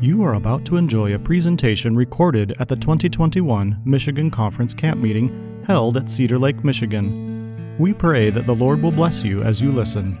[0.00, 5.62] You are about to enjoy a presentation recorded at the 2021 Michigan Conference Camp Meeting
[5.66, 7.76] held at Cedar Lake, Michigan.
[7.78, 10.18] We pray that the Lord will bless you as you listen.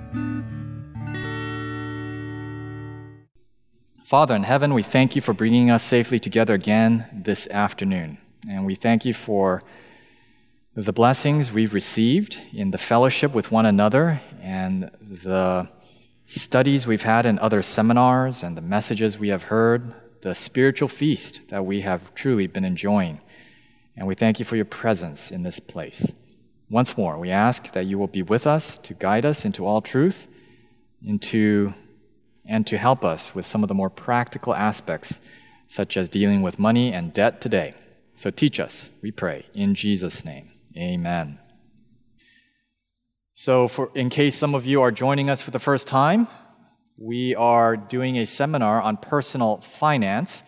[4.04, 8.18] Father in heaven, we thank you for bringing us safely together again this afternoon.
[8.48, 9.62] And we thank you for
[10.74, 15.68] the blessings we've received in the fellowship with one another and the
[16.26, 21.48] studies we've had in other seminars and the messages we have heard, the spiritual feast
[21.48, 23.20] that we have truly been enjoying.
[23.96, 26.14] And we thank you for your presence in this place.
[26.70, 29.80] Once more, we ask that you will be with us to guide us into all
[29.80, 30.26] truth,
[31.02, 31.74] into
[32.46, 35.20] and to help us with some of the more practical aspects,
[35.66, 37.74] such as dealing with money and debt today.
[38.14, 40.50] So teach us, we pray, in Jesus' name.
[40.76, 41.38] Amen.
[43.36, 46.28] So, for, in case some of you are joining us for the first time,
[46.96, 50.44] we are doing a seminar on personal finance.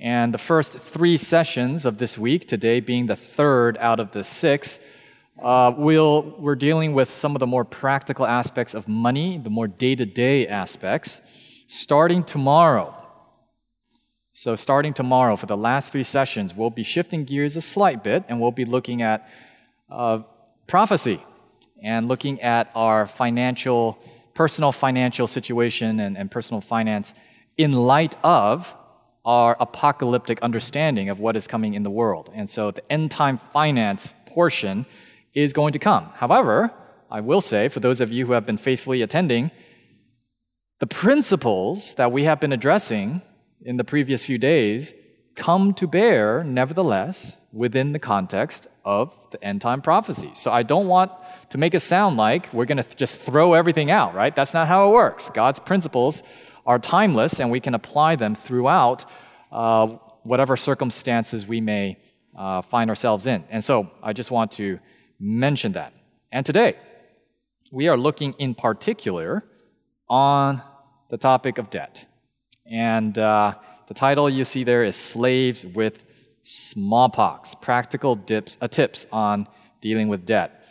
[0.00, 4.24] And the first three sessions of this week, today being the third out of the
[4.24, 4.80] six,
[5.40, 9.68] uh, we'll, we're dealing with some of the more practical aspects of money, the more
[9.68, 11.20] day to day aspects,
[11.68, 12.92] starting tomorrow.
[14.32, 18.24] So, starting tomorrow, for the last three sessions, we'll be shifting gears a slight bit
[18.28, 19.30] and we'll be looking at
[19.88, 20.22] uh,
[20.66, 21.20] prophecy
[21.86, 23.96] and looking at our financial,
[24.34, 27.14] personal financial situation and, and personal finance
[27.56, 28.76] in light of
[29.24, 32.28] our apocalyptic understanding of what is coming in the world.
[32.34, 34.84] And so the end time finance portion
[35.32, 36.10] is going to come.
[36.14, 36.72] However,
[37.08, 39.52] I will say, for those of you who have been faithfully attending,
[40.80, 43.22] the principles that we have been addressing
[43.62, 44.92] in the previous few days
[45.36, 50.30] come to bear, nevertheless, within the context of the end time prophecy.
[50.34, 51.12] So I don't want
[51.50, 54.34] to make it sound like we're going to th- just throw everything out, right?
[54.34, 55.30] That's not how it works.
[55.30, 56.22] God's principles
[56.66, 59.04] are timeless and we can apply them throughout
[59.52, 59.86] uh,
[60.22, 61.98] whatever circumstances we may
[62.36, 63.44] uh, find ourselves in.
[63.50, 64.78] And so I just want to
[65.18, 65.94] mention that.
[66.32, 66.76] And today,
[67.72, 69.44] we are looking in particular
[70.08, 70.62] on
[71.08, 72.06] the topic of debt.
[72.70, 73.54] And uh,
[73.88, 76.04] the title you see there is Slaves with
[76.42, 79.48] Smallpox Practical dips, uh, Tips on
[79.80, 80.64] Dealing with Debt.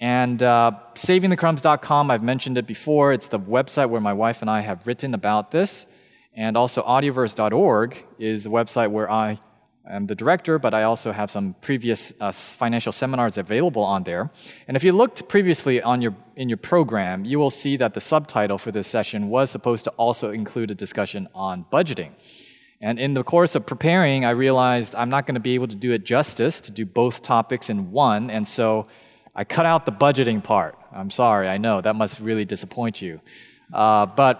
[0.00, 3.12] And uh, savingthecrumbs.com, I've mentioned it before.
[3.12, 5.86] It's the website where my wife and I have written about this.
[6.32, 9.40] And also, audioverse.org is the website where I
[9.88, 14.30] am the director, but I also have some previous uh, financial seminars available on there.
[14.66, 18.00] And if you looked previously on your, in your program, you will see that the
[18.00, 22.12] subtitle for this session was supposed to also include a discussion on budgeting.
[22.84, 25.74] And in the course of preparing, I realized I'm not going to be able to
[25.74, 28.28] do it justice to do both topics in one.
[28.28, 28.88] And so
[29.34, 30.78] I cut out the budgeting part.
[30.92, 33.22] I'm sorry, I know, that must really disappoint you.
[33.72, 34.36] Uh, but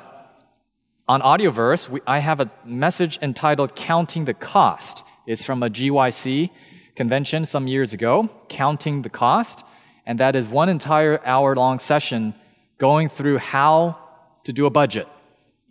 [1.09, 5.05] on Audioverse, we, I have a message entitled Counting the Cost.
[5.27, 6.51] It's from a GYC
[6.97, 9.65] convention some years ago, Counting the Cost.
[10.05, 12.35] And that is one entire hour long session
[12.77, 13.97] going through how
[14.45, 15.09] to do a budget.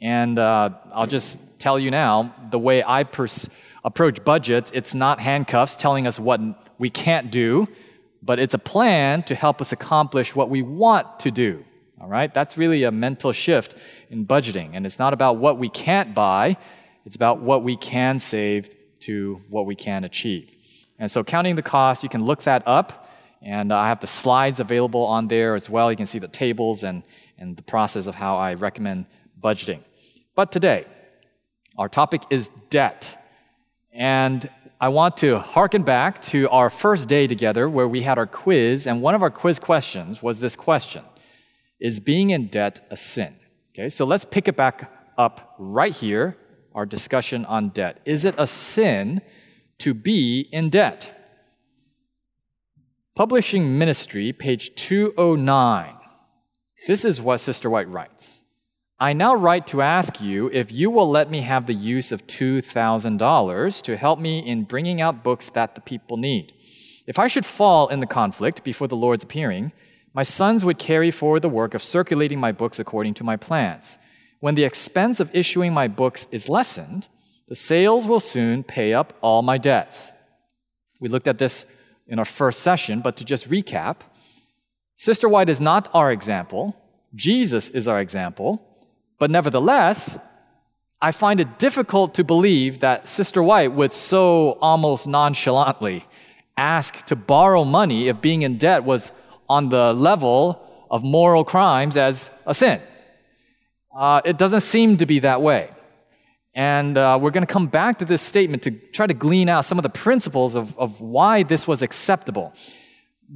[0.02, 3.50] And uh, I'll just tell you now the way I pers-
[3.84, 6.40] approach budgets, it's not handcuffs telling us what
[6.78, 7.68] we can't do
[8.24, 11.64] but it's a plan to help us accomplish what we want to do.
[12.00, 12.34] All right?
[12.34, 13.76] That's really a mental shift
[14.10, 14.72] in budgeting.
[14.74, 16.58] And it's not about what we can't buy,
[17.06, 20.56] it's about what we can save to what we can achieve.
[20.98, 23.10] And so, counting the cost, you can look that up.
[23.42, 25.92] And I have the slides available on there as well.
[25.92, 27.04] You can see the tables and,
[27.38, 29.06] and the process of how I recommend
[29.42, 29.80] budgeting.
[30.34, 30.86] But today,
[31.78, 33.20] our topic is debt.
[33.92, 38.28] And I want to harken back to our first day together where we had our
[38.28, 41.04] quiz, and one of our quiz questions was this question
[41.80, 43.36] Is being in debt a sin?
[43.70, 46.38] Okay, so let's pick it back up right here,
[46.76, 48.00] our discussion on debt.
[48.06, 49.22] Is it a sin
[49.80, 51.20] to be in debt?
[53.16, 55.96] Publishing Ministry, page 209.
[56.88, 58.43] This is what Sister White writes.
[59.04, 62.26] I now write to ask you if you will let me have the use of
[62.26, 66.54] $2,000 to help me in bringing out books that the people need.
[67.06, 69.74] If I should fall in the conflict before the Lord's appearing,
[70.14, 73.98] my sons would carry forward the work of circulating my books according to my plans.
[74.40, 77.10] When the expense of issuing my books is lessened,
[77.50, 80.14] the sales will soon pay up all my debts.
[81.02, 81.66] We looked at this
[82.08, 83.98] in our first session, but to just recap,
[84.96, 86.78] Sister White is not our example,
[87.14, 88.70] Jesus is our example.
[89.20, 90.20] But nevertheless,
[91.02, 96.06] I find it difficult to believe that Sister White would so almost nonchalantly
[96.56, 99.12] ask to borrow money if being in debt was
[99.50, 102.82] on the level of moral crimes as a sin.
[103.96, 105.70] Uh, it doesn't seem to be that way.
[106.56, 109.66] And uh, we're going to come back to this statement to try to glean out
[109.66, 112.54] some of the principles of, of why this was acceptable.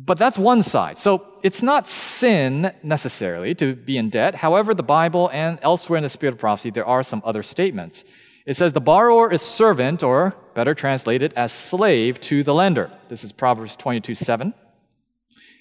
[0.05, 0.99] But that's one side.
[0.99, 4.35] So it's not sin necessarily to be in debt.
[4.35, 8.03] However, the Bible and elsewhere in the Spirit of Prophecy, there are some other statements.
[8.45, 12.91] It says the borrower is servant, or better translated as slave to the lender.
[13.09, 14.53] This is Proverbs 22 7.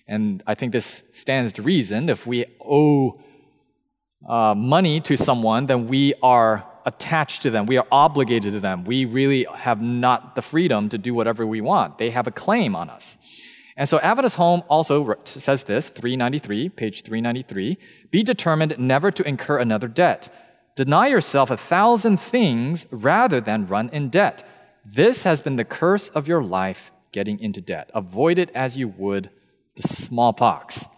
[0.07, 2.11] And I think this stands to reason.
[2.11, 3.19] If we owe
[4.29, 7.65] uh, money to someone, then we are attached to them.
[7.65, 8.85] We are obligated to them.
[8.85, 11.97] We really have not the freedom to do whatever we want.
[11.97, 13.17] They have a claim on us.
[13.77, 17.77] And so Adventist Home also says this, 393, page 393,
[18.11, 20.33] be determined never to incur another debt.
[20.77, 24.47] Deny yourself a thousand things rather than run in debt.
[24.85, 27.91] This has been the curse of your life, getting into debt.
[27.95, 29.31] Avoid it as you would
[29.75, 30.89] the smallpox.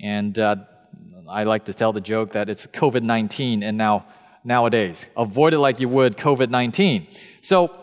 [0.00, 0.56] And uh,
[1.28, 4.06] I like to tell the joke that it's COVID 19 and now
[4.44, 5.06] nowadays.
[5.16, 7.06] Avoid it like you would COVID 19.
[7.42, 7.74] So,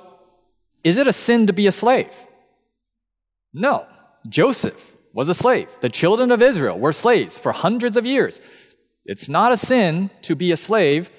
[0.84, 2.14] is it a sin to be a slave?
[3.56, 3.88] No.
[4.28, 5.70] Joseph was a slave.
[5.80, 8.42] The children of Israel were slaves for hundreds of years.
[9.06, 11.10] It's not a sin to be a slave,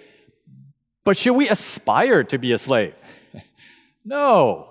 [1.03, 2.95] but should we aspire to be a slave?
[4.05, 4.69] no.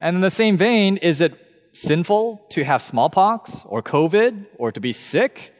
[0.00, 1.34] And in the same vein, is it
[1.74, 5.54] sinful to have smallpox or COVID or to be sick?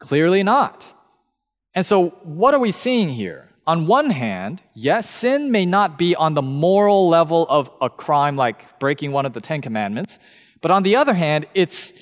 [0.00, 0.86] Clearly not.
[1.72, 3.51] And so, what are we seeing here?
[3.66, 8.36] On one hand, yes, sin may not be on the moral level of a crime
[8.36, 10.18] like breaking one of the Ten Commandments,
[10.60, 11.92] but on the other hand, it's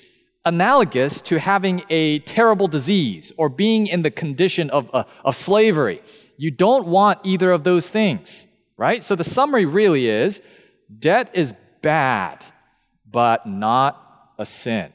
[0.45, 6.01] analogous to having a terrible disease or being in the condition of, uh, of slavery.
[6.39, 8.47] You don't want either of those things,
[8.79, 9.03] right?
[9.03, 10.41] So the summary really is
[10.99, 12.45] debt is bad,
[13.11, 14.93] but not a sin.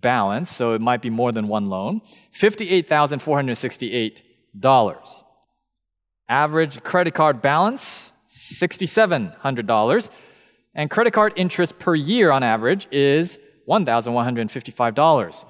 [0.00, 2.00] balance, so it might be more than one loan,
[2.34, 5.22] $58,468.
[6.28, 10.10] Average credit card balance, $6,700.
[10.74, 13.38] And credit card interest per year on average is
[13.68, 15.44] $1,155.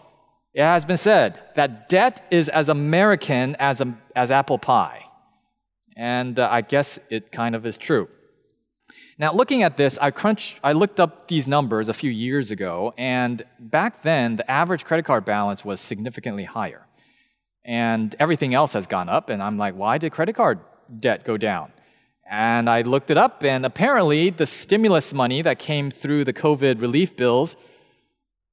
[0.52, 5.04] It has been said that debt is as American as, a, as apple pie.
[6.00, 8.08] And uh, I guess it kind of is true.
[9.18, 12.94] Now, looking at this, I, crunched, I looked up these numbers a few years ago,
[12.96, 16.86] and back then, the average credit card balance was significantly higher.
[17.66, 20.60] And everything else has gone up, and I'm like, why did credit card
[20.98, 21.70] debt go down?
[22.30, 26.80] And I looked it up, and apparently, the stimulus money that came through the COVID
[26.80, 27.56] relief bills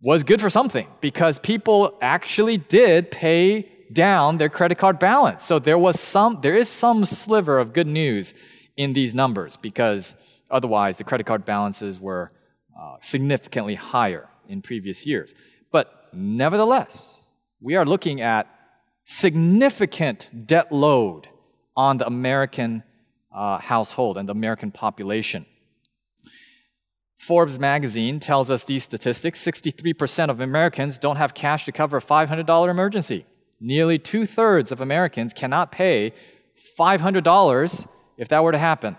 [0.01, 5.44] was good for something because people actually did pay down their credit card balance.
[5.44, 8.34] So there was some there is some sliver of good news
[8.75, 10.16] in these numbers because
[10.50, 12.31] Otherwise, the credit card balances were
[12.80, 15.35] uh, significantly higher in previous years.
[15.71, 17.19] But nevertheless,
[17.59, 18.47] we are looking at
[19.06, 21.28] significant debt load
[21.76, 22.83] on the American
[23.33, 25.45] uh, household and the American population.
[27.18, 32.02] Forbes magazine tells us these statistics 63% of Americans don't have cash to cover a
[32.02, 33.26] $500 emergency.
[33.59, 36.14] Nearly two thirds of Americans cannot pay
[36.78, 37.87] $500
[38.18, 38.97] if that were to happen.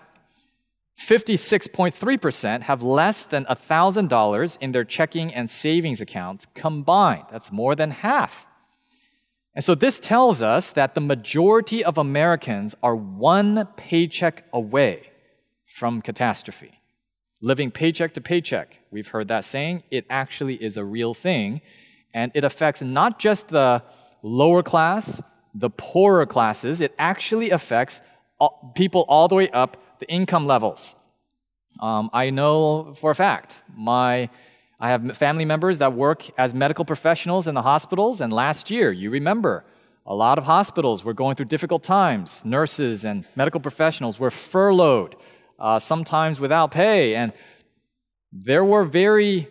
[1.01, 7.25] 56.3% have less than $1,000 in their checking and savings accounts combined.
[7.31, 8.47] That's more than half.
[9.55, 15.11] And so this tells us that the majority of Americans are one paycheck away
[15.67, 16.81] from catastrophe.
[17.41, 18.81] Living paycheck to paycheck.
[18.91, 19.85] We've heard that saying.
[19.91, 21.61] It actually is a real thing.
[22.13, 23.85] And it affects not just the
[24.23, 25.21] lower class,
[25.55, 28.01] the poorer classes, it actually affects
[28.75, 30.95] people all the way up the income levels.
[31.81, 34.29] Um, I know for a fact, my,
[34.81, 38.93] I have family members that work as medical professionals in the hospitals, and last year,
[38.93, 39.65] you remember,
[40.07, 42.45] a lot of hospitals were going through difficult times.
[42.45, 45.17] Nurses and medical professionals were furloughed,
[45.59, 47.33] uh, sometimes without pay, and
[48.33, 49.49] there were very,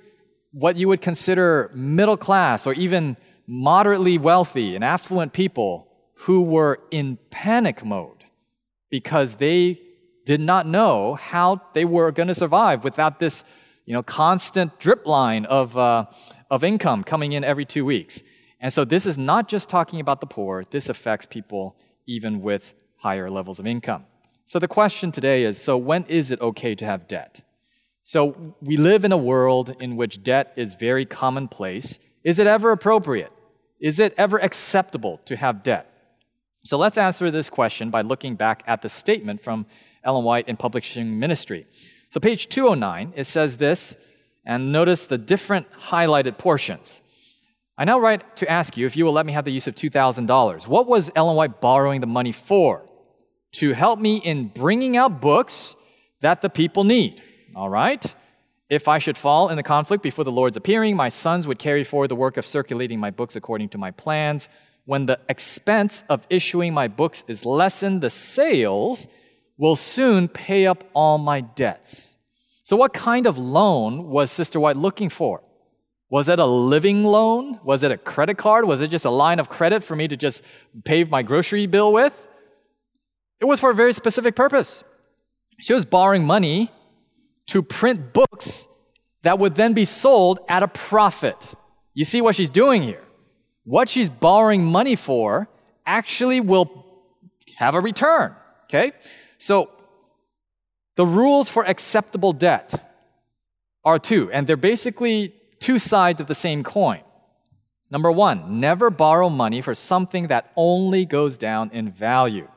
[0.51, 5.87] what you would consider middle class or even moderately wealthy and affluent people
[6.21, 8.25] who were in panic mode
[8.89, 9.79] because they
[10.25, 13.43] did not know how they were going to survive without this
[13.85, 16.05] you know, constant drip line of, uh,
[16.51, 18.21] of income coming in every two weeks.
[18.59, 22.73] And so this is not just talking about the poor, this affects people even with
[22.97, 24.05] higher levels of income.
[24.43, 27.41] So the question today is so when is it okay to have debt?
[28.03, 31.99] So we live in a world in which debt is very commonplace.
[32.23, 33.31] Is it ever appropriate?
[33.79, 35.91] Is it ever acceptable to have debt?
[36.63, 39.65] So let's answer this question by looking back at the statement from
[40.03, 41.65] Ellen White in Publishing Ministry.
[42.09, 43.95] So, page 209, it says this,
[44.45, 47.01] and notice the different highlighted portions.
[47.77, 49.75] I now write to ask you if you will let me have the use of
[49.75, 50.67] $2,000.
[50.67, 52.85] What was Ellen White borrowing the money for?
[53.53, 55.75] To help me in bringing out books
[56.21, 57.21] that the people need.
[57.55, 58.15] All right?
[58.69, 61.83] If I should fall in the conflict before the Lord's appearing, my sons would carry
[61.85, 64.49] forward the work of circulating my books according to my plans.
[64.85, 69.07] When the expense of issuing my books is lessened, the sales
[69.57, 72.17] will soon pay up all my debts.
[72.63, 75.41] So, what kind of loan was Sister White looking for?
[76.09, 77.59] Was it a living loan?
[77.63, 78.65] Was it a credit card?
[78.65, 80.43] Was it just a line of credit for me to just
[80.83, 82.27] pay my grocery bill with?
[83.39, 84.83] It was for a very specific purpose.
[85.59, 86.71] She was borrowing money
[87.47, 88.67] to print books
[89.23, 91.53] that would then be sold at a profit.
[91.93, 93.03] You see what she's doing here?
[93.63, 95.49] What she's borrowing money for
[95.85, 96.85] actually will
[97.55, 98.35] have a return.
[98.65, 98.91] Okay?
[99.37, 99.71] So,
[100.95, 102.83] the rules for acceptable debt
[103.83, 107.01] are two, and they're basically two sides of the same coin.
[107.89, 112.47] Number one, never borrow money for something that only goes down in value.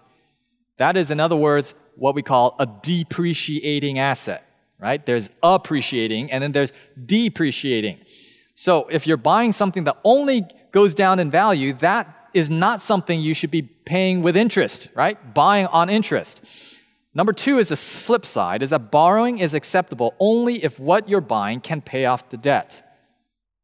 [0.78, 4.44] That is, in other words, what we call a depreciating asset,
[4.80, 5.04] right?
[5.04, 6.72] There's appreciating and then there's
[7.04, 7.98] depreciating.
[8.54, 13.20] So if you're buying something that only goes down in value, that is not something
[13.20, 15.34] you should be paying with interest, right?
[15.34, 16.42] Buying on interest.
[17.12, 21.20] Number two is the flip side, is that borrowing is acceptable only if what you're
[21.20, 22.86] buying can pay off the debt.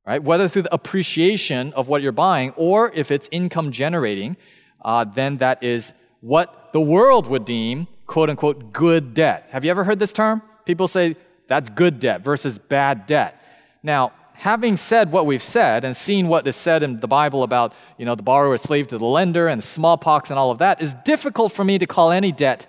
[0.05, 0.23] Right?
[0.23, 4.37] Whether through the appreciation of what you're buying or if it's income generating,
[4.85, 9.49] uh, then that is what the world would deem quote unquote good debt.
[9.51, 10.43] Have you ever heard this term?
[10.67, 11.17] People say
[11.49, 13.43] that's good debt versus bad debt.
[13.83, 17.73] Now, having said what we've said and seen what is said in the Bible about,
[17.97, 20.83] you know, the borrower is slave to the lender and smallpox and all of that,
[20.83, 22.67] it's difficult for me to call any debt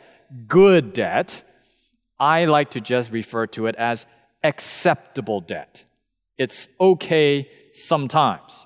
[0.47, 1.43] good debt.
[2.19, 4.05] I like to just refer to it as
[4.43, 5.83] acceptable debt.
[6.37, 8.65] It's okay sometimes.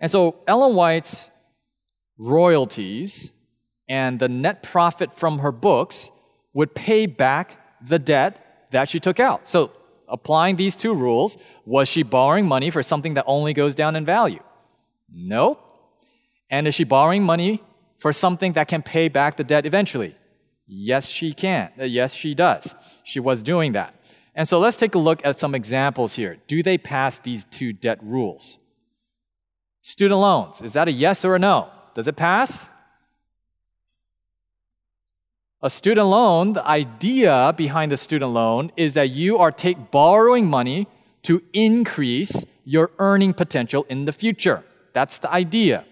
[0.00, 1.30] And so Ellen White's
[2.18, 3.32] royalties
[3.88, 6.10] and the net profit from her books
[6.52, 9.46] would pay back the debt that she took out.
[9.46, 9.72] So,
[10.08, 14.04] applying these two rules, was she borrowing money for something that only goes down in
[14.04, 14.42] value?
[15.12, 15.58] No.
[16.50, 17.62] And is she borrowing money
[17.98, 20.14] for something that can pay back the debt eventually?
[20.66, 21.72] Yes, she can.
[21.78, 22.74] Uh, yes, she does.
[23.04, 23.94] She was doing that.
[24.34, 26.38] And so let's take a look at some examples here.
[26.46, 28.58] Do they pass these two debt rules?
[29.82, 31.68] Student loans, is that a yes or a no?
[31.94, 32.68] Does it pass?
[35.64, 40.46] A student loan, the idea behind the student loan is that you are take borrowing
[40.46, 40.88] money
[41.22, 44.64] to increase your earning potential in the future.
[44.92, 45.84] That's the idea.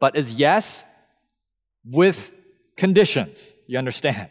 [0.00, 0.84] But is yes
[1.84, 2.32] with
[2.76, 3.54] conditions.
[3.68, 4.30] You understand?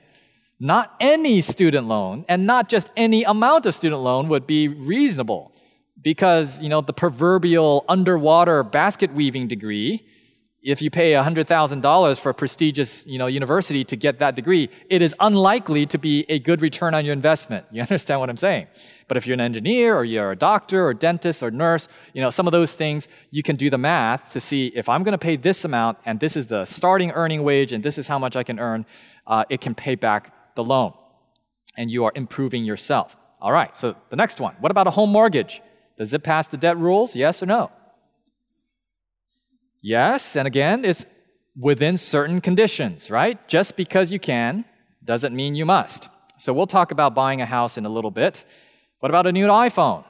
[0.59, 5.53] Not any student loan and not just any amount of student loan would be reasonable
[6.01, 10.05] because, you know, the proverbial underwater basket weaving degree,
[10.65, 15.03] if you pay $100,000 for a prestigious, you know, university to get that degree, it
[15.03, 17.65] is unlikely to be a good return on your investment.
[17.75, 18.67] You understand what I'm saying?
[19.07, 22.29] But if you're an engineer or you're a doctor or dentist or nurse, you know,
[22.29, 25.19] some of those things, you can do the math to see if I'm going to
[25.19, 28.36] pay this amount and this is the starting earning wage and this is how much
[28.36, 28.86] I can earn,
[29.27, 30.93] uh, it can pay back the loan.
[31.77, 33.17] And you are improving yourself.
[33.39, 34.55] All right, so the next one.
[34.62, 35.62] What about a home mortgage?
[35.98, 37.15] Does it pass the debt rules?
[37.15, 37.72] Yes or no?
[39.87, 41.05] Yes, and again, it's
[41.55, 43.47] within certain conditions, right?
[43.47, 44.65] Just because you can
[45.03, 46.09] doesn't mean you must.
[46.39, 48.45] So we'll talk about buying a house in a little bit.
[48.99, 50.03] What about a new iPhone?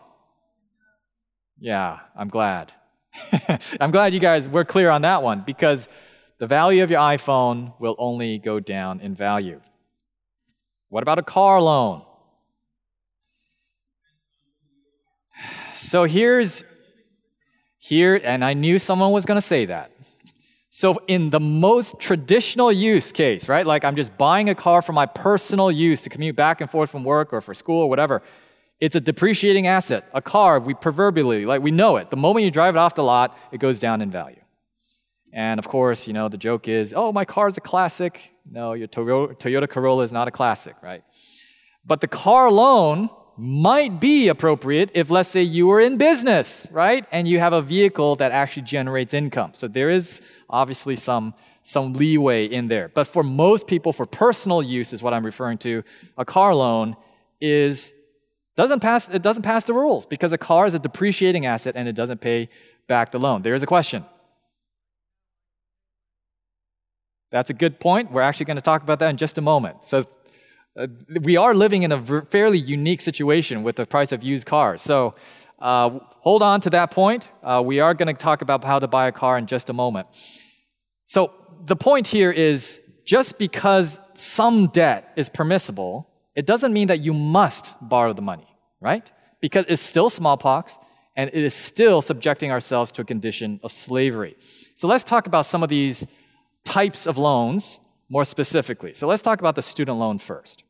[1.59, 2.71] Yeah, I'm glad.
[3.81, 5.89] I'm glad you guys were clear on that one because
[6.37, 9.59] the value of your iPhone will only go down in value.
[10.87, 12.05] What about a car loan?
[15.73, 16.63] So here's
[17.85, 19.91] here and I knew someone was going to say that.
[20.71, 23.63] So in the most traditional use case, right?
[23.63, 26.89] Like I'm just buying a car for my personal use to commute back and forth
[26.89, 28.23] from work or for school or whatever.
[28.79, 30.09] It's a depreciating asset.
[30.13, 32.09] A car, we proverbially, like we know it.
[32.09, 34.41] The moment you drive it off the lot, it goes down in value.
[35.31, 38.31] And of course, you know, the joke is, oh, my car's a classic.
[38.49, 41.03] No, your Toyota Corolla is not a classic, right?
[41.85, 47.05] But the car loan might be appropriate if, let's say, you were in business, right?
[47.11, 49.51] And you have a vehicle that actually generates income.
[49.53, 52.89] So there is obviously some, some leeway in there.
[52.89, 55.83] But for most people, for personal use, is what I'm referring to,
[56.17, 56.95] a car loan
[57.41, 57.91] is
[58.55, 61.89] doesn't pass, it doesn't pass the rules because a car is a depreciating asset and
[61.89, 62.49] it doesn't pay
[62.87, 63.41] back the loan.
[63.41, 64.05] There is a question.
[67.31, 68.11] That's a good point.
[68.11, 69.83] We're actually going to talk about that in just a moment.
[69.83, 70.05] So,
[70.77, 70.87] uh,
[71.21, 74.81] we are living in a fairly unique situation with the price of used cars.
[74.81, 75.15] So,
[75.59, 77.29] uh, hold on to that point.
[77.41, 79.73] Uh, we are going to talk about how to buy a car in just a
[79.73, 80.07] moment.
[81.07, 81.31] So,
[81.63, 87.13] the point here is just because some debt is permissible, it doesn't mean that you
[87.13, 88.47] must borrow the money,
[88.81, 89.09] right?
[89.39, 90.77] Because it's still smallpox
[91.15, 94.35] and it is still subjecting ourselves to a condition of slavery.
[94.73, 96.05] So, let's talk about some of these
[96.65, 97.79] types of loans
[98.09, 98.93] more specifically.
[98.93, 100.63] So let's talk about the student loan first.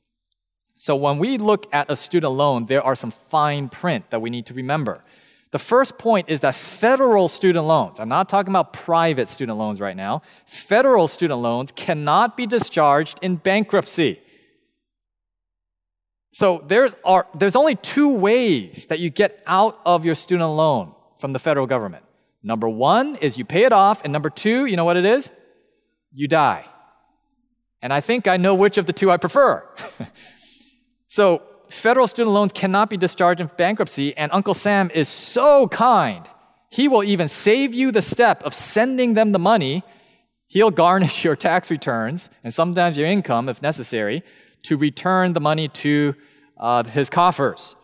[0.77, 4.29] So when we look at a student loan, there are some fine print that we
[4.29, 5.03] need to remember.
[5.51, 9.79] The first point is that federal student loans, I'm not talking about private student loans
[9.79, 14.19] right now, federal student loans cannot be discharged in bankruptcy.
[16.33, 20.93] So there's, are, there's only two ways that you get out of your student loan
[21.17, 22.03] from the federal government.
[22.43, 25.31] Number one is you pay it off, and number two, you know what it is?
[26.15, 26.65] you die.
[27.81, 29.63] And I think I know which of the two I prefer.
[31.07, 36.27] so, federal student loans cannot be discharged in bankruptcy, and Uncle Sam is so kind.
[36.69, 39.83] He will even save you the step of sending them the money.
[40.47, 44.23] He'll garnish your tax returns and sometimes your income, if necessary,
[44.63, 46.15] to return the money to
[46.57, 47.75] uh, his coffers.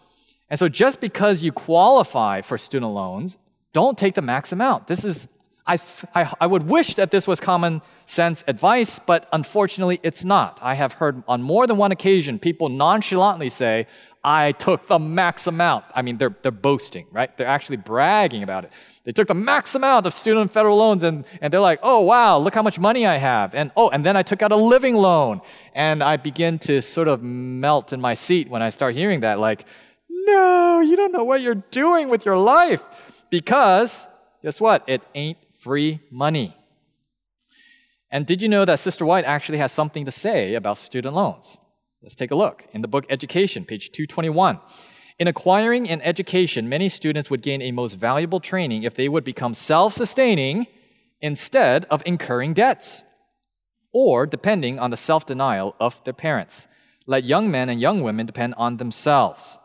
[0.49, 3.37] And so, just because you qualify for student loans,
[3.73, 4.87] don't take the max amount.
[4.87, 5.27] This is
[5.67, 5.79] I,
[6.15, 10.59] I, I, would wish that this was common sense advice, but unfortunately it's not.
[10.61, 13.87] I have heard on more than one occasion people nonchalantly say,
[14.23, 15.85] I took the max amount.
[15.95, 17.35] I mean, they're, they're boasting, right?
[17.37, 18.71] They're actually bragging about it.
[19.03, 22.01] They took the max amount of student and federal loans and, and they're like, oh,
[22.01, 23.55] wow, look how much money I have.
[23.55, 25.41] And oh, and then I took out a living loan.
[25.73, 29.39] And I begin to sort of melt in my seat when I start hearing that,
[29.39, 29.65] like,
[30.09, 32.83] no, you don't know what you're doing with your life.
[33.31, 34.05] Because
[34.43, 34.83] guess what?
[34.87, 36.57] It ain't free money.
[38.09, 41.57] And did you know that Sister White actually has something to say about student loans?
[42.01, 42.63] Let's take a look.
[42.73, 44.59] In the book Education, page 221.
[45.19, 49.23] In acquiring an education, many students would gain a most valuable training if they would
[49.23, 50.65] become self sustaining
[51.21, 53.03] instead of incurring debts
[53.93, 56.67] or depending on the self denial of their parents.
[57.05, 59.59] Let young men and young women depend on themselves.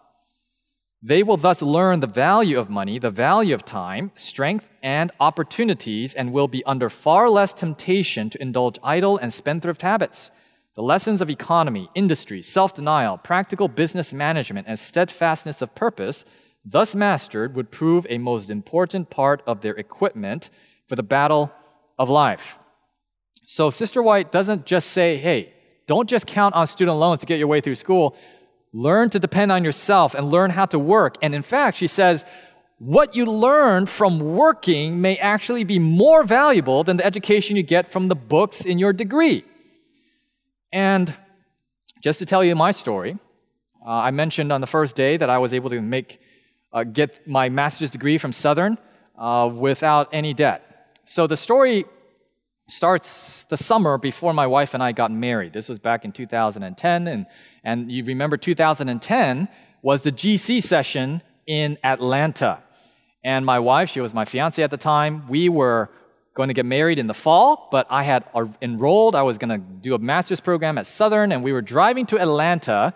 [1.07, 6.12] They will thus learn the value of money, the value of time, strength, and opportunities,
[6.14, 10.33] and will be under far less temptation to indulge idle and spendthrift habits.
[10.75, 16.25] The lessons of economy, industry, self denial, practical business management, and steadfastness of purpose,
[16.64, 20.51] thus mastered, would prove a most important part of their equipment
[20.88, 21.53] for the battle
[22.01, 22.59] of life.
[23.45, 25.55] So, Sister White doesn't just say, hey,
[25.87, 28.16] don't just count on student loans to get your way through school.
[28.77, 31.17] Learn to depend on yourself and learn how to work.
[31.23, 32.27] And in fact, she says,
[32.79, 37.89] what you learn from working may actually be more valuable than the education you get
[37.89, 39.45] from the books in your degree.
[40.71, 41.15] And
[42.03, 43.17] just to tell you my story,
[43.83, 46.21] uh, I mentioned on the first day that I was able to make
[46.71, 48.77] uh, get my master's degree from Southern
[49.17, 50.61] uh, without any debt.
[51.07, 51.87] So the story
[52.69, 55.53] starts the summer before my wife and I got married.
[55.53, 57.27] This was back in 2010, and,
[57.63, 59.49] and you remember 2010
[59.83, 62.63] was the GC session in Atlanta.
[63.23, 65.91] And my wife, she was my fiance at the time, we were
[66.35, 68.25] going to get married in the fall, but I had
[68.61, 69.15] enrolled.
[69.15, 72.21] I was going to do a master's program at Southern, and we were driving to
[72.21, 72.93] Atlanta.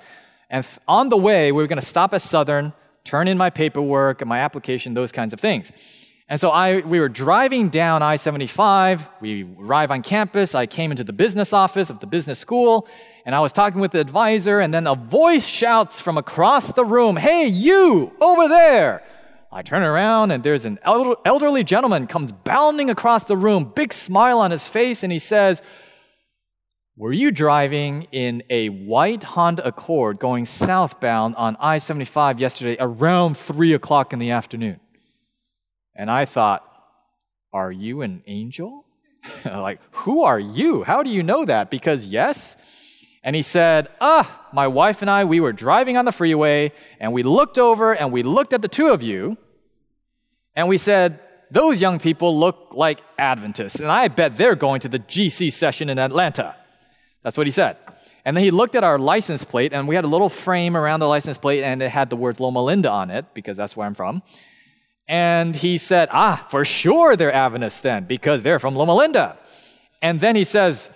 [0.50, 4.20] And on the way, we were going to stop at Southern, turn in my paperwork
[4.20, 5.72] and my application, those kinds of things.
[6.30, 9.08] And so I, we were driving down I 75.
[9.20, 10.54] We arrive on campus.
[10.54, 12.86] I came into the business office of the business school,
[13.26, 16.84] and I was talking with the advisor, and then a voice shouts from across the
[16.84, 19.04] room, Hey, you over there!
[19.50, 24.38] I turn around, and there's an elderly gentleman comes bounding across the room, big smile
[24.38, 25.62] on his face, and he says,
[26.96, 33.36] Were you driving in a white Honda Accord going southbound on I 75 yesterday around
[33.36, 34.78] 3 o'clock in the afternoon?
[36.00, 36.64] And I thought,
[37.52, 38.86] Are you an angel?
[39.44, 40.82] like, who are you?
[40.82, 41.70] How do you know that?
[41.70, 42.56] Because, yes.
[43.22, 47.12] And he said, Ah, my wife and I, we were driving on the freeway and
[47.12, 49.36] we looked over and we looked at the two of you
[50.56, 54.88] and we said, those young people look like Adventists, and I bet they're going to
[54.88, 56.54] the GC session in Atlanta.
[57.22, 57.76] That's what he said.
[58.24, 61.00] And then he looked at our license plate, and we had a little frame around
[61.00, 63.86] the license plate, and it had the word Loma Linda on it, because that's where
[63.86, 64.22] I'm from.
[65.10, 69.36] And he said, Ah, for sure they're Adventists then, because they're from Loma Linda.
[70.00, 70.88] And then he says,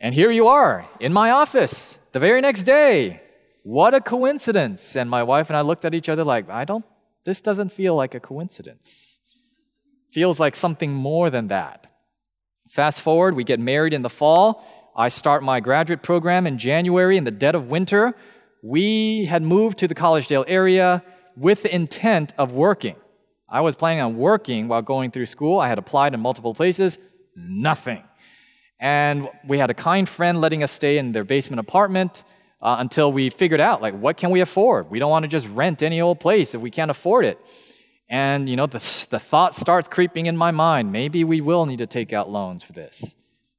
[0.00, 3.22] And here you are in my office the very next day.
[3.62, 4.96] What a coincidence.
[4.96, 6.84] And my wife and I looked at each other like, I don't,
[7.24, 9.20] this doesn't feel like a coincidence.
[10.10, 11.86] Feels like something more than that.
[12.68, 14.64] Fast forward, we get married in the fall.
[14.96, 18.16] I start my graduate program in January in the dead of winter.
[18.64, 21.04] We had moved to the Collegedale area
[21.36, 22.96] with the intent of working.
[23.50, 25.58] I was planning on working while going through school.
[25.58, 26.98] I had applied in multiple places,
[27.34, 28.04] nothing.
[28.78, 32.22] And we had a kind friend letting us stay in their basement apartment
[32.62, 34.90] uh, until we figured out, like, what can we afford?
[34.90, 37.38] We don't want to just rent any old place if we can't afford it.
[38.08, 41.78] And, you know, the, the thought starts creeping in my mind maybe we will need
[41.78, 43.14] to take out loans for this.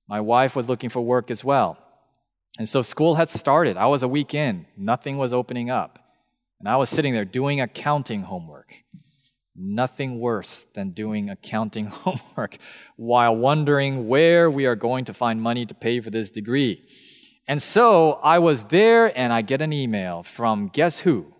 [0.08, 1.77] My wife was looking for work as well.
[2.58, 3.77] And so school had started.
[3.77, 5.99] I was a week in, nothing was opening up.
[6.60, 8.75] And I was sitting there doing accounting homework.
[9.56, 12.58] Nothing worse than doing accounting homework
[12.96, 16.88] while wondering where we are going to find money to pay for this degree.
[17.48, 21.36] And so I was there and I get an email from guess who?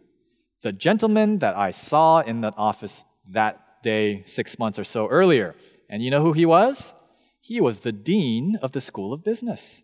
[0.62, 5.56] The gentleman that I saw in that office that day, six months or so earlier.
[5.90, 6.94] And you know who he was?
[7.40, 9.82] He was the dean of the School of Business.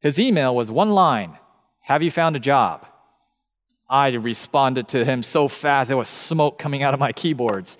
[0.00, 1.38] His email was one line
[1.82, 2.86] Have you found a job?
[3.90, 7.76] I responded to him so fast, there was smoke coming out of my keyboards.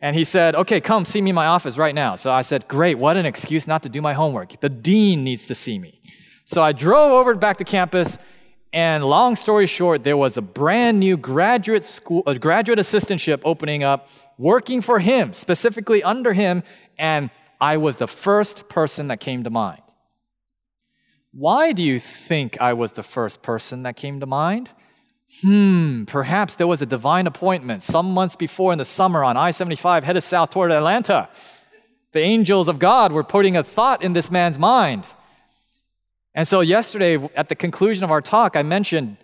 [0.00, 2.14] And he said, Okay, come see me in my office right now.
[2.14, 4.58] So I said, Great, what an excuse not to do my homework.
[4.60, 6.00] The dean needs to see me.
[6.46, 8.16] So I drove over back to campus,
[8.72, 13.84] and long story short, there was a brand new graduate school, a graduate assistantship opening
[13.84, 16.62] up, working for him, specifically under him,
[16.98, 19.82] and I was the first person that came to mind.
[21.32, 24.70] Why do you think I was the first person that came to mind?
[25.42, 29.52] Hmm, perhaps there was a divine appointment some months before in the summer on I
[29.52, 31.28] 75 headed south toward Atlanta.
[32.12, 35.06] The angels of God were putting a thought in this man's mind.
[36.34, 39.16] And so, yesterday, at the conclusion of our talk, I mentioned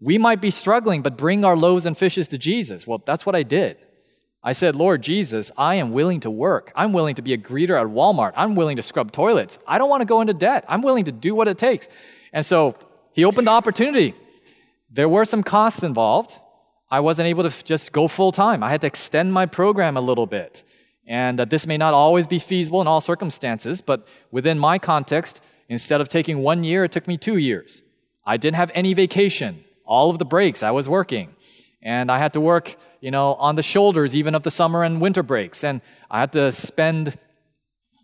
[0.00, 2.86] we might be struggling, but bring our loaves and fishes to Jesus.
[2.86, 3.78] Well, that's what I did.
[4.42, 6.70] I said, Lord Jesus, I am willing to work.
[6.76, 8.32] I'm willing to be a greeter at Walmart.
[8.36, 9.58] I'm willing to scrub toilets.
[9.66, 10.64] I don't want to go into debt.
[10.68, 11.88] I'm willing to do what it takes.
[12.32, 12.76] And so
[13.12, 14.14] he opened the opportunity.
[14.90, 16.38] There were some costs involved.
[16.90, 18.62] I wasn't able to just go full time.
[18.62, 20.62] I had to extend my program a little bit.
[21.06, 25.40] And uh, this may not always be feasible in all circumstances, but within my context,
[25.68, 27.82] instead of taking one year, it took me two years.
[28.24, 29.64] I didn't have any vacation.
[29.84, 31.34] All of the breaks, I was working.
[31.82, 35.00] And I had to work you know, on the shoulders even of the summer and
[35.00, 35.62] winter breaks.
[35.62, 37.18] And I had to spend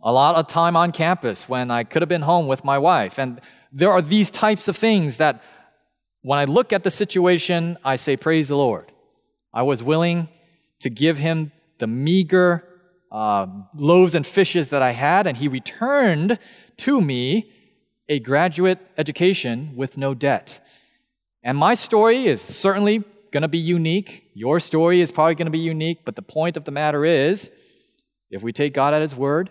[0.02, 3.18] a lot of time on campus when I could have been home with my wife.
[3.18, 3.40] And
[3.72, 5.42] there are these types of things that
[6.22, 8.92] when I look at the situation, I say, Praise the Lord.
[9.52, 10.28] I was willing
[10.80, 12.64] to give him the meager
[13.10, 16.38] uh, loaves and fishes that I had, and he returned
[16.78, 17.52] to me
[18.08, 20.60] a graduate education with no debt.
[21.42, 24.30] And my story is certainly going to be unique.
[24.34, 27.50] Your story is probably going to be unique, but the point of the matter is
[28.30, 29.50] if we take God at His word,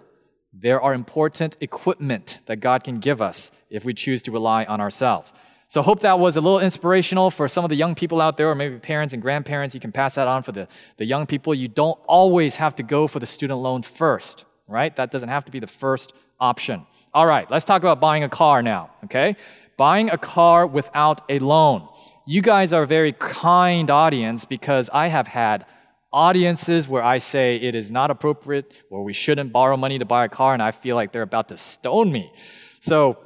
[0.54, 4.82] there are important equipment that God can give us if we choose to rely on
[4.82, 5.34] ourselves.
[5.72, 8.50] So, hope that was a little inspirational for some of the young people out there,
[8.50, 9.74] or maybe parents and grandparents.
[9.74, 11.56] You can pass that on for the, the young people.
[11.56, 14.94] You don't always have to go for the student loan first, right?
[14.96, 16.86] That doesn't have to be the first option.
[17.14, 19.38] All right, let's talk about buying a car now, okay?
[19.78, 21.88] Buying a car without a loan
[22.26, 25.66] you guys are a very kind audience because I have had
[26.14, 30.26] audiences where I say it is not appropriate or we shouldn't borrow money to buy
[30.26, 32.32] a car, and I feel like they're about to stone me.
[32.80, 33.18] So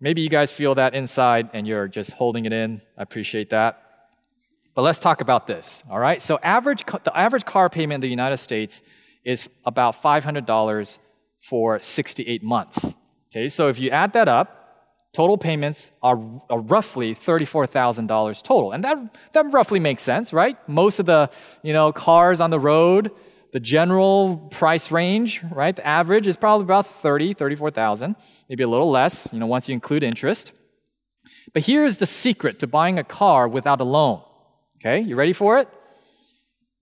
[0.00, 2.80] maybe you guys feel that inside and you're just holding it in.
[2.98, 3.80] I appreciate that.
[4.74, 6.20] But let's talk about this, all right?
[6.20, 8.82] So average, the average car payment in the United States
[9.24, 10.98] is about $500
[11.40, 12.94] for 68 months.
[13.30, 14.64] Okay, so if you add that up,
[15.12, 18.72] total payments are, are roughly $34,000 total.
[18.72, 20.56] And that, that roughly makes sense, right?
[20.68, 21.30] Most of the
[21.62, 23.12] you know, cars on the road,
[23.54, 25.76] the general price range, right?
[25.76, 28.16] The average is probably about 30, 34,000,
[28.48, 30.52] maybe a little less, you know, once you include interest.
[31.52, 34.22] But here's the secret to buying a car without a loan.
[34.78, 35.68] Okay, you ready for it?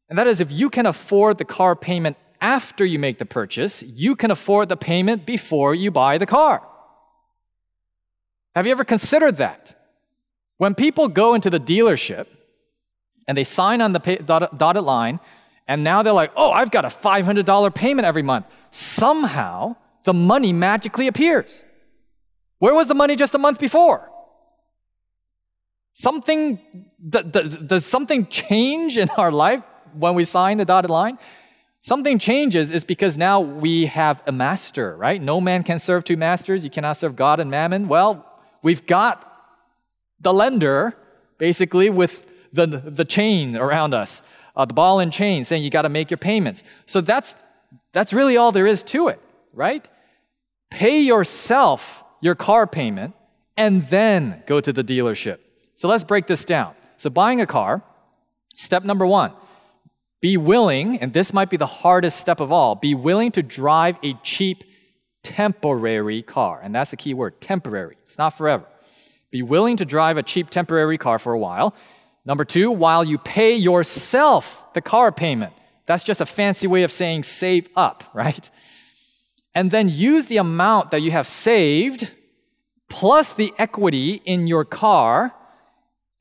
[0.09, 3.83] And that is if you can afford the car payment after you make the purchase,
[3.83, 6.67] you can afford the payment before you buy the car.
[8.57, 9.79] Have you ever considered that?
[10.57, 12.29] When people go into the dealership
[13.29, 13.99] and they sign on the
[14.57, 15.21] dotted line
[15.73, 18.45] And now they're like, oh, I've got a $500 payment every month.
[18.71, 21.65] Somehow, the money magically appears.
[22.59, 24.11] Where was the money just a month before?
[25.95, 26.61] Something,
[27.09, 29.63] does something change in our life
[29.95, 31.19] when we sign the dotted line?
[31.81, 35.23] Something changes is because now we have a master, right?
[35.23, 36.65] No man can serve two masters.
[36.65, 37.89] You cannot serve God and mammon.
[37.89, 38.27] Well,
[38.61, 39.27] we've got
[40.21, 40.95] the lender
[41.39, 44.23] basically with the, the chain around us,
[44.55, 46.63] uh, the ball and chain saying you got to make your payments.
[46.87, 47.35] So that's,
[47.93, 49.21] that's really all there is to it,
[49.53, 49.87] right?
[50.71, 53.15] Pay yourself your car payment
[53.57, 55.39] and then go to the dealership.
[55.75, 56.75] So let's break this down.
[56.97, 57.83] So, buying a car,
[58.55, 59.33] step number one,
[60.21, 63.97] be willing, and this might be the hardest step of all, be willing to drive
[64.05, 64.63] a cheap,
[65.25, 66.61] temporary car.
[66.63, 67.97] And that's the key word temporary.
[68.05, 68.65] It's not forever.
[69.33, 71.75] Be willing to drive a cheap, temporary car for a while.
[72.25, 75.53] Number two, while you pay yourself the car payment.
[75.87, 78.49] That's just a fancy way of saying save up, right?
[79.55, 82.13] And then use the amount that you have saved
[82.89, 85.35] plus the equity in your car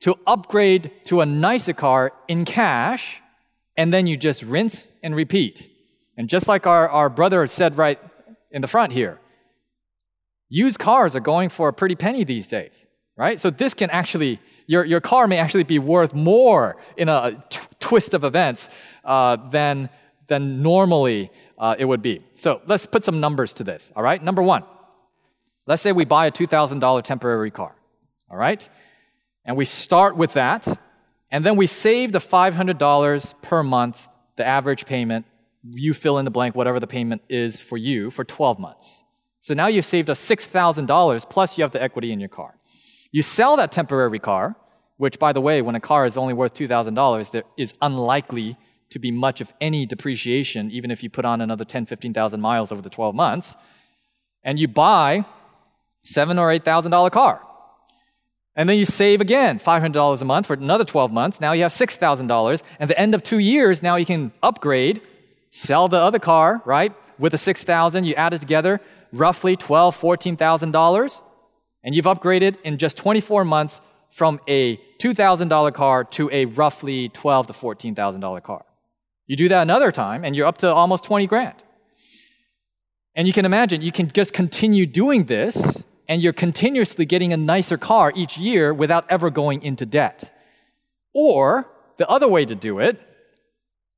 [0.00, 3.20] to upgrade to a nicer car in cash
[3.76, 5.70] and then you just rinse and repeat.
[6.16, 7.98] And just like our, our brother said right
[8.50, 9.18] in the front here,
[10.48, 12.86] used cars are going for a pretty penny these days,
[13.16, 13.40] right?
[13.40, 17.60] So this can actually, your, your car may actually be worth more in a t-
[17.80, 18.68] twist of events
[19.04, 19.88] uh, than,
[20.28, 22.22] than normally uh, it would be.
[22.34, 24.22] So let's put some numbers to this, all right?
[24.22, 24.64] Number one,
[25.66, 27.74] let's say we buy a $2,000 temporary car,
[28.30, 28.68] all right?
[29.44, 30.66] And we start with that
[31.32, 35.24] and then we save the $500 per month, the average payment.
[35.64, 39.02] You fill in the blank, whatever the payment is for you, for 12 months.
[39.40, 42.58] So now you've saved us $6,000 plus you have the equity in your car.
[43.12, 44.56] You sell that temporary car,
[44.96, 48.56] which, by the way, when a car is only worth $2,000, there is unlikely
[48.88, 52.72] to be much of any depreciation, even if you put on another 10, 15,000 miles
[52.72, 53.54] over the 12 months.
[54.42, 55.24] And you buy
[56.04, 57.42] seven or $8,000 car.
[58.54, 61.40] And then you save again $500 a month for another 12 months.
[61.40, 62.62] Now you have $6,000.
[62.78, 65.00] And the end of two years, now you can upgrade,
[65.50, 66.92] sell the other car, right?
[67.18, 68.80] With the 6,000, you add it together,
[69.12, 71.20] roughly $12,000, $14,000.
[71.84, 77.46] And you've upgraded in just 24 months from a $2,000 car to a roughly $12,000
[77.46, 77.52] to
[77.94, 78.64] $14,000 car.
[79.26, 81.56] You do that another time, and you're up to almost 20 grand.
[83.14, 87.36] And you can imagine, you can just continue doing this and you're continuously getting a
[87.36, 90.36] nicer car each year without ever going into debt.
[91.14, 93.00] Or the other way to do it,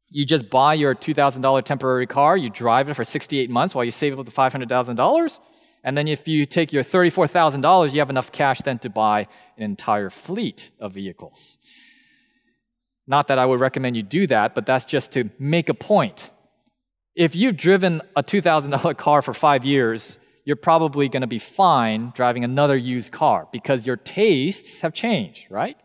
[0.08, 3.90] you just buy your $2,000 temporary car, you drive it for 68 months while you
[3.90, 5.38] save up the $500,000,
[5.84, 9.62] and then if you take your $34,000, you have enough cash then to buy an
[9.62, 11.58] entire fleet of vehicles.
[13.06, 16.30] Not that I would recommend you do that, but that's just to make a point.
[17.14, 22.12] If you've driven a $2,000 car for five years you're probably going to be fine
[22.14, 25.76] driving another used car because your tastes have changed, right?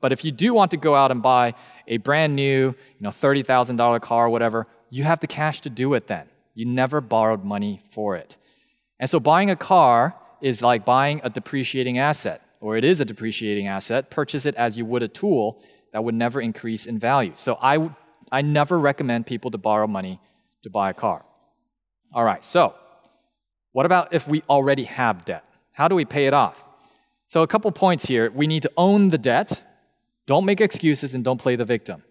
[0.00, 1.54] But if you do want to go out and buy
[1.86, 5.94] a brand new, you know, $30,000 car or whatever, you have the cash to do
[5.94, 6.28] it then.
[6.54, 8.36] You never borrowed money for it.
[9.00, 13.04] And so buying a car is like buying a depreciating asset, or it is a
[13.04, 14.10] depreciating asset.
[14.10, 17.32] Purchase it as you would a tool that would never increase in value.
[17.34, 17.90] So I,
[18.30, 20.20] I never recommend people to borrow money
[20.62, 21.24] to buy a car.
[22.12, 22.74] All right, so
[23.72, 25.44] what about if we already have debt?
[25.72, 26.64] How do we pay it off?
[27.28, 28.30] So, a couple points here.
[28.30, 29.62] We need to own the debt.
[30.26, 32.02] Don't make excuses and don't play the victim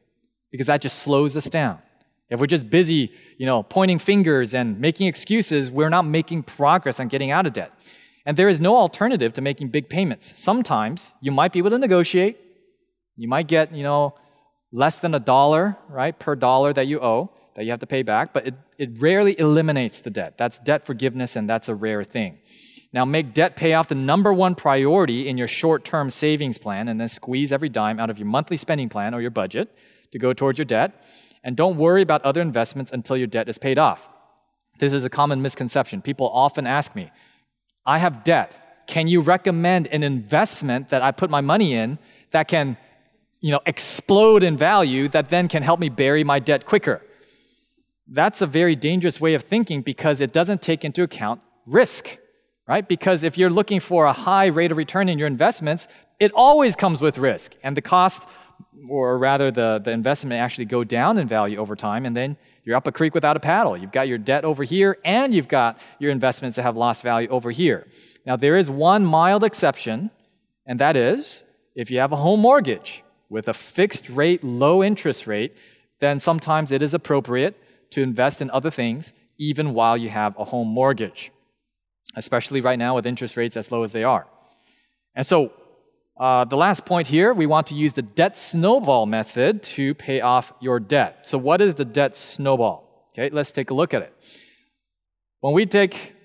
[0.52, 1.80] because that just slows us down.
[2.30, 7.00] If we're just busy, you know, pointing fingers and making excuses, we're not making progress
[7.00, 7.72] on getting out of debt.
[8.26, 10.34] And there is no alternative to making big payments.
[10.36, 12.38] Sometimes you might be able to negotiate.
[13.16, 14.16] You might get, you know,
[14.72, 18.04] less than a dollar, right, per dollar that you owe that you have to pay
[18.04, 20.38] back, but it, it rarely eliminates the debt.
[20.38, 22.38] That's debt forgiveness, and that's a rare thing.
[22.94, 27.02] Now, make debt payoff the number one priority in your short term savings plan, and
[27.02, 29.76] then squeeze every dime out of your monthly spending plan or your budget
[30.12, 31.04] to go towards your debt.
[31.48, 34.08] And don't worry about other investments until your debt is paid off.
[34.78, 36.04] This is a common misconception.
[36.04, 37.10] People often ask me,
[37.88, 38.86] I have debt.
[38.86, 41.98] Can you recommend an investment that I put my money in
[42.30, 42.78] that can
[43.40, 47.02] you know, explode in value that then can help me bury my debt quicker?
[48.08, 52.18] that's a very dangerous way of thinking because it doesn't take into account risk,
[52.68, 52.88] right?
[52.88, 55.88] Because if you're looking for a high rate of return in your investments,
[56.20, 57.56] it always comes with risk.
[57.64, 58.28] And the cost,
[58.90, 62.76] or rather the, the investment actually go down in value over time, and then you're
[62.76, 63.78] up a creek without a paddle.
[63.78, 67.28] You've got your debt over here, and you've got your investments that have lost value
[67.30, 67.88] over here.
[68.26, 70.12] Now, there is one mild exception,
[70.66, 75.28] and that is if you have a home mortgage with a fixed rate, low interest
[75.28, 75.56] rate,
[76.00, 77.56] then sometimes it is appropriate
[77.92, 81.32] to invest in other things even while you have a home mortgage,
[82.16, 84.28] especially right now with interest rates as low as they are.
[85.16, 85.54] And so,
[86.20, 90.20] uh, the last point here, we want to use the debt snowball method to pay
[90.20, 91.20] off your debt.
[91.24, 93.12] So, what is the debt snowball?
[93.14, 94.14] Okay, let's take a look at it.
[95.42, 96.16] When we take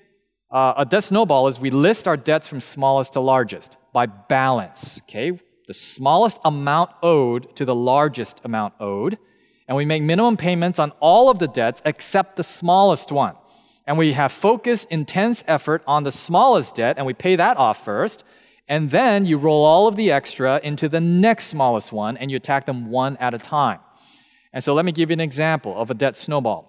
[0.51, 5.01] uh, a debt snowball, is we list our debts from smallest to largest by balance.
[5.03, 9.19] Okay, the smallest amount owed to the largest amount owed,
[9.69, 13.37] and we make minimum payments on all of the debts except the smallest one.
[13.87, 17.85] And we have focus, intense effort on the smallest debt, and we pay that off
[17.85, 18.25] first.
[18.69, 22.37] And then you roll all of the extra into the next smallest one, and you
[22.37, 23.81] attack them one at a time.
[24.53, 26.69] And so let me give you an example of a debt snowball.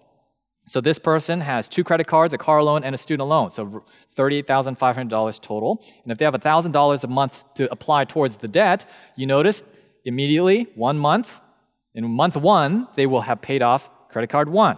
[0.67, 3.49] So this person has two credit cards, a car loan, and a student loan.
[3.49, 3.83] So
[4.15, 5.83] $38,500 total.
[6.03, 9.61] And if they have $1,000 a month to apply towards the debt, you notice
[10.05, 11.41] immediately, one month,
[11.93, 14.77] in month one, they will have paid off credit card one.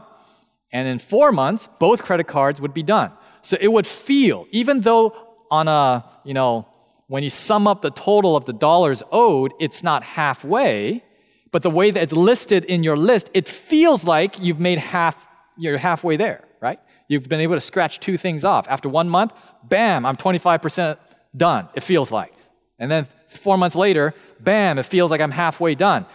[0.72, 3.12] And in four months, both credit cards would be done.
[3.42, 5.16] So it would feel, even though
[5.52, 6.68] on a, you know,
[7.08, 11.04] when you sum up the total of the dollars owed, it's not halfway,
[11.52, 15.28] but the way that it's listed in your list, it feels like you've made half
[15.58, 16.80] you're halfway there, right?
[17.08, 18.68] You've been able to scratch two things off.
[18.68, 20.98] After one month, bam, I'm 25%
[21.36, 22.34] done, it feels like.
[22.78, 26.06] And then four months later, bam, it feels like I'm halfway done.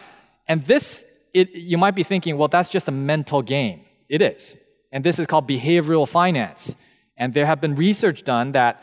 [0.46, 3.82] And this, it, you might be thinking, well, that's just a mental game.
[4.08, 4.56] It is.
[4.92, 6.76] And this is called behavioral finance.
[7.16, 8.82] And there have been research done that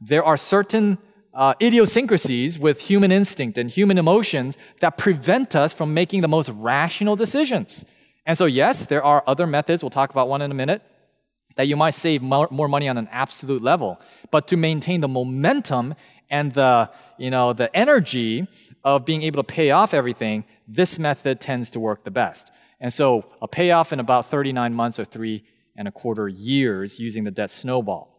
[0.00, 0.98] there are certain
[1.38, 6.48] uh, idiosyncrasies with human instinct and human emotions that prevent us from making the most
[6.48, 7.84] rational decisions.
[8.26, 10.82] And so, yes, there are other methods, we'll talk about one in a minute,
[11.54, 14.00] that you might save more, money on an absolute level.
[14.32, 15.94] But to maintain the momentum
[16.28, 18.48] and the, you know, the energy
[18.82, 22.50] of being able to pay off everything, this method tends to work the best.
[22.80, 25.44] And so a payoff in about 39 months or three
[25.76, 28.17] and a quarter years using the debt snowball.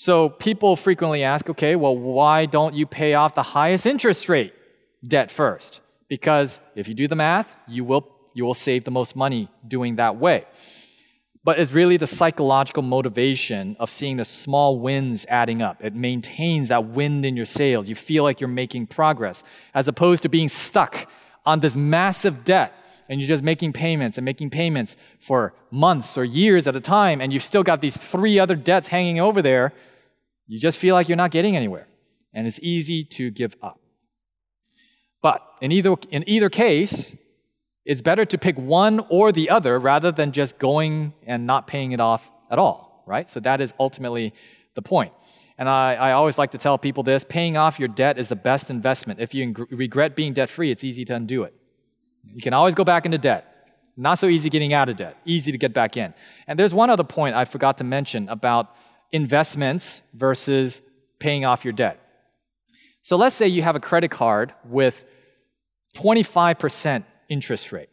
[0.00, 4.54] So people frequently ask, okay, well, why don't you pay off the highest interest rate
[5.04, 5.80] debt first?
[6.06, 9.96] Because if you do the math, you will you will save the most money doing
[9.96, 10.46] that way.
[11.42, 15.78] But it's really the psychological motivation of seeing the small wins adding up.
[15.82, 17.88] It maintains that wind in your sails.
[17.88, 19.42] You feel like you're making progress,
[19.74, 21.10] as opposed to being stuck
[21.44, 22.72] on this massive debt
[23.08, 27.20] and you're just making payments and making payments for months or years at a time,
[27.20, 29.72] and you've still got these three other debts hanging over there.
[30.46, 31.88] You just feel like you're not getting anywhere,
[32.34, 33.80] and it's easy to give up.
[35.22, 37.16] But in either, in either case,
[37.84, 41.92] it's better to pick one or the other rather than just going and not paying
[41.92, 43.28] it off at all, right?
[43.28, 44.34] So that is ultimately
[44.74, 45.12] the point.
[45.56, 48.36] And I, I always like to tell people this paying off your debt is the
[48.36, 49.20] best investment.
[49.20, 51.54] If you regret being debt free, it's easy to undo it.
[52.34, 53.44] You can always go back into debt.
[53.96, 56.14] Not so easy getting out of debt, easy to get back in.
[56.46, 58.74] And there's one other point I forgot to mention about
[59.10, 60.80] investments versus
[61.18, 62.00] paying off your debt.
[63.02, 65.04] So let's say you have a credit card with
[65.96, 67.88] 25% interest rate.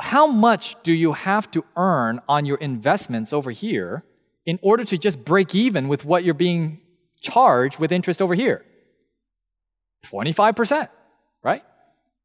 [0.00, 4.04] How much do you have to earn on your investments over here
[4.44, 6.80] in order to just break even with what you're being
[7.20, 8.64] charged with interest over here?
[10.06, 10.88] 25%,
[11.42, 11.62] right?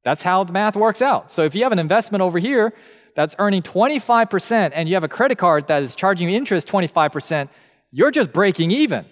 [0.08, 1.30] That's how the math works out.
[1.30, 2.74] So if you have an investment over here
[3.14, 7.50] that's earning 25% and you have a credit card that is charging interest 25%,
[7.92, 9.04] you're just breaking even,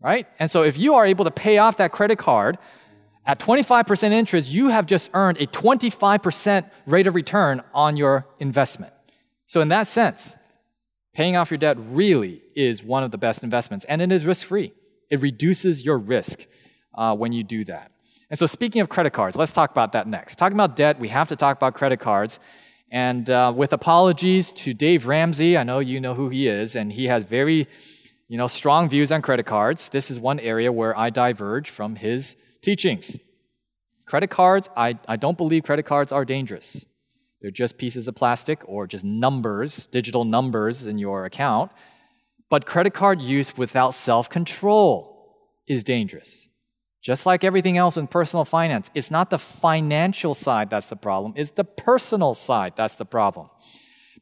[0.00, 0.28] right?
[0.38, 2.56] And so if you are able to pay off that credit card
[3.26, 8.92] at 25% interest, you have just earned a 25% rate of return on your investment.
[9.46, 10.36] So, in that sense,
[11.14, 14.46] paying off your debt really is one of the best investments, and it is risk
[14.46, 14.72] free.
[15.10, 16.46] It reduces your risk
[16.94, 17.90] uh, when you do that.
[18.30, 20.36] And so, speaking of credit cards, let's talk about that next.
[20.36, 22.38] Talking about debt, we have to talk about credit cards.
[22.90, 26.92] And uh, with apologies to Dave Ramsey, I know you know who he is, and
[26.92, 27.68] he has very
[28.28, 29.88] you know, strong views on credit cards.
[29.88, 33.16] This is one area where I diverge from his teachings.
[34.04, 36.84] Credit cards, I, I don't believe credit cards are dangerous.
[37.40, 41.72] They're just pieces of plastic or just numbers, digital numbers in your account.
[42.50, 45.36] But credit card use without self control
[45.66, 46.47] is dangerous.
[47.08, 51.32] Just like everything else in personal finance, it's not the financial side that's the problem,
[51.36, 53.48] it's the personal side that's the problem.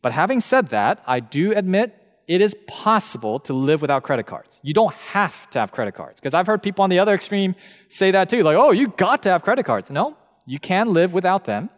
[0.02, 4.60] But having said that, I do admit it is possible to live without credit cards.
[4.62, 6.20] You don't have to have credit cards.
[6.20, 7.56] Because I've heard people on the other extreme
[7.88, 9.90] say that too, like, oh, you got to have credit cards.
[9.90, 10.16] No,
[10.46, 11.70] you can live without them.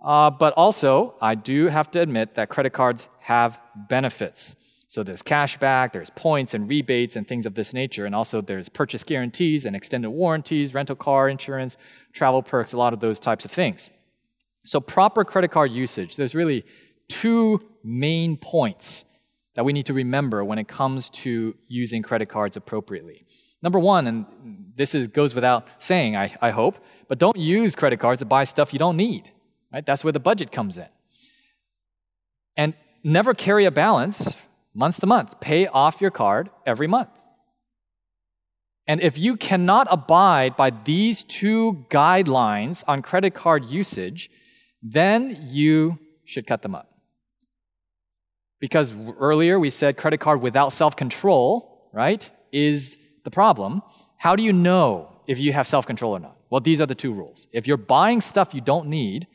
[0.00, 4.54] Uh, but also, I do have to admit that credit cards have benefits.
[4.92, 8.04] So there's cash back, there's points and rebates and things of this nature.
[8.04, 11.78] And also there's purchase guarantees and extended warranties, rental car insurance,
[12.12, 13.88] travel perks, a lot of those types of things.
[14.66, 16.62] So, proper credit card usage, there's really
[17.08, 19.06] two main points
[19.54, 23.24] that we need to remember when it comes to using credit cards appropriately.
[23.62, 24.26] Number one, and
[24.76, 26.76] this is, goes without saying, I, I hope,
[27.08, 29.30] but don't use credit cards to buy stuff you don't need.
[29.72, 29.86] Right?
[29.86, 30.88] That's where the budget comes in.
[32.58, 34.36] And never carry a balance
[34.74, 35.40] month to month.
[35.40, 37.10] Pay off your card every month.
[38.86, 44.28] And if you cannot abide by these two guidelines on credit card usage,
[44.82, 46.88] then you should cut them up.
[48.60, 53.82] Because earlier we said credit card without self control, right, is the problem.
[54.18, 56.36] How do you know if you have self control or not?
[56.50, 57.48] Well, these are the two rules.
[57.52, 59.26] If you're buying stuff you don't need,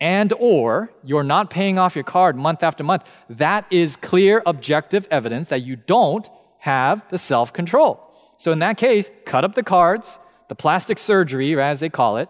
[0.00, 5.06] and or you're not paying off your card month after month, that is clear objective
[5.10, 6.28] evidence that you don't
[6.58, 8.04] have the self control.
[8.36, 12.28] So in that case, cut up the cards, the plastic surgery, as they call it,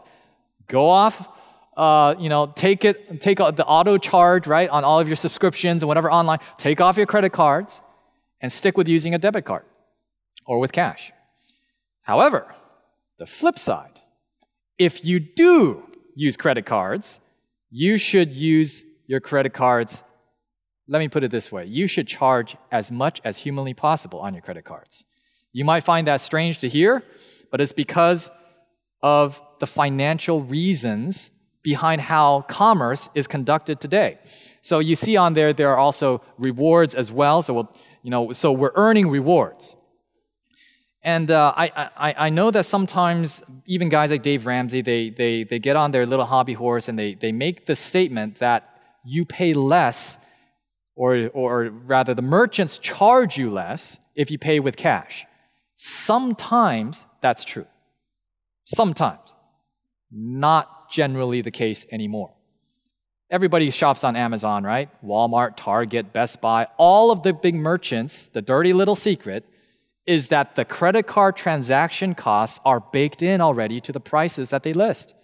[0.66, 1.28] go off,
[1.76, 5.82] uh, you know, take it, take the auto charge, right, on all of your subscriptions
[5.82, 7.82] and whatever online, take off your credit cards
[8.40, 9.64] and stick with using a debit card
[10.46, 11.12] or with cash.
[12.02, 12.54] However,
[13.18, 14.00] the flip side,
[14.78, 17.20] if you do use credit cards,
[17.70, 20.02] you should use your credit cards.
[20.86, 24.34] Let me put it this way you should charge as much as humanly possible on
[24.34, 25.04] your credit cards.
[25.52, 27.02] You might find that strange to hear,
[27.50, 28.30] but it's because
[29.02, 31.30] of the financial reasons
[31.62, 34.18] behind how commerce is conducted today.
[34.62, 37.42] So you see on there, there are also rewards as well.
[37.42, 39.74] So we'll, you know, so we're earning rewards.
[41.02, 45.44] And uh, I, I, I know that sometimes even guys like Dave Ramsey, they, they,
[45.44, 48.68] they get on their little hobby horse and they, they make the statement that
[49.04, 50.18] you pay less,
[50.96, 55.24] or, or rather, the merchants charge you less if you pay with cash.
[55.76, 57.66] Sometimes that's true.
[58.64, 59.36] Sometimes.
[60.10, 62.34] Not generally the case anymore.
[63.30, 64.88] Everybody shops on Amazon, right?
[65.04, 69.44] Walmart, Target, Best Buy, all of the big merchants, the dirty little secret
[70.08, 74.62] is that the credit card transaction costs are baked in already to the prices that
[74.62, 75.14] they list.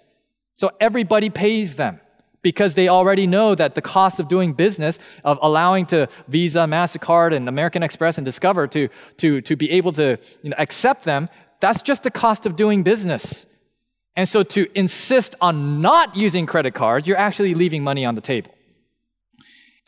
[0.54, 2.00] So everybody pays them
[2.42, 7.34] because they already know that the cost of doing business, of allowing to Visa, MasterCard,
[7.34, 11.30] and American Express and Discover to, to, to be able to you know, accept them,
[11.60, 13.46] that's just the cost of doing business.
[14.14, 18.20] And so to insist on not using credit cards, you're actually leaving money on the
[18.20, 18.54] table.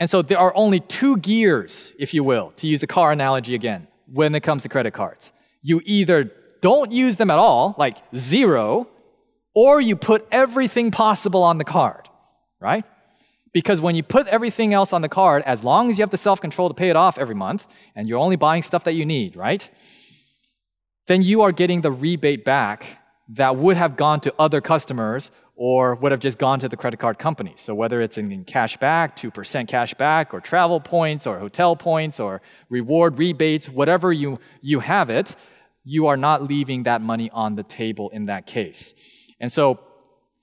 [0.01, 3.55] And so there are only two gears, if you will, to use a car analogy
[3.55, 5.33] again when it comes to credit cards.
[5.63, 6.31] You either
[6.61, 8.89] don't use them at all, like zero,
[9.55, 12.09] or you put everything possible on the card,
[12.61, 12.85] right?
[13.53, 16.19] Because when you put everything else on the card, as long as you have the
[16.19, 19.07] self control to pay it off every month, and you're only buying stuff that you
[19.07, 19.71] need, right?
[21.07, 22.99] Then you are getting the rebate back
[23.29, 27.01] that would have gone to other customers or would have just gone to the credit
[27.01, 27.55] card company.
[27.57, 32.21] So whether it's in cash back, 2% cash back, or travel points, or hotel points,
[32.21, 35.35] or reward rebates, whatever you, you have it,
[35.83, 38.95] you are not leaving that money on the table in that case.
[39.41, 39.81] And so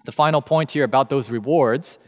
[0.06, 2.00] the final point here about those rewards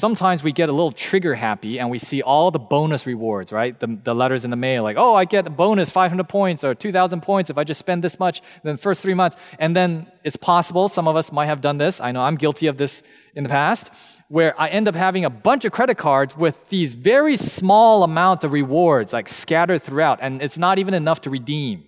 [0.00, 3.78] sometimes we get a little trigger happy and we see all the bonus rewards, right?
[3.78, 6.74] The, the letters in the mail, like, oh, I get a bonus 500 points or
[6.74, 9.36] 2,000 points if I just spend this much in the first three months.
[9.58, 12.00] And then it's possible, some of us might have done this.
[12.00, 13.02] I know I'm guilty of this
[13.34, 13.90] in the past,
[14.28, 18.44] where I end up having a bunch of credit cards with these very small amounts
[18.44, 21.84] of rewards, like scattered throughout, and it's not even enough to redeem.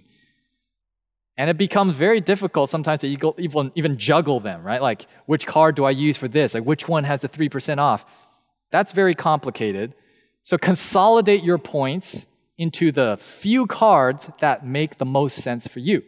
[1.42, 4.80] And it becomes very difficult sometimes to even, even juggle them, right?
[4.80, 6.54] Like, which card do I use for this?
[6.54, 8.28] Like, which one has the 3% off?
[8.70, 9.92] That's very complicated.
[10.44, 12.26] So, consolidate your points
[12.58, 16.04] into the few cards that make the most sense for you,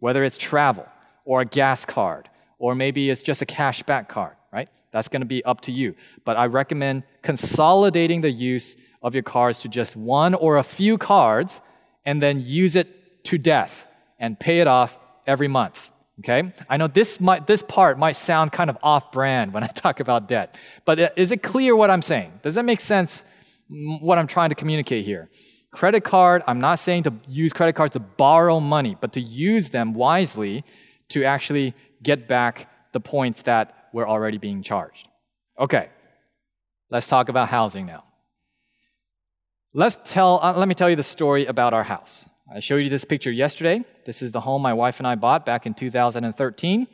[0.00, 0.88] whether it's travel
[1.26, 4.70] or a gas card, or maybe it's just a cashback card, right?
[4.90, 5.96] That's going to be up to you.
[6.24, 10.96] But I recommend consolidating the use of your cards to just one or a few
[10.96, 11.60] cards
[12.06, 13.84] and then use it to death
[14.18, 15.90] and pay it off every month.
[16.20, 16.52] Okay?
[16.68, 20.00] I know this, might, this part might sound kind of off brand when I talk
[20.00, 22.40] about debt, but is it clear what I'm saying?
[22.42, 23.24] Does that make sense
[23.68, 25.30] what I'm trying to communicate here?
[25.70, 29.68] Credit card, I'm not saying to use credit cards to borrow money, but to use
[29.68, 30.64] them wisely
[31.10, 35.08] to actually get back the points that were already being charged.
[35.58, 35.88] Okay,
[36.90, 38.04] let's talk about housing now.
[39.74, 42.28] Let's tell, uh, let me tell you the story about our house.
[42.50, 43.84] I showed you this picture yesterday.
[44.06, 46.86] This is the home my wife and I bought back in 2013,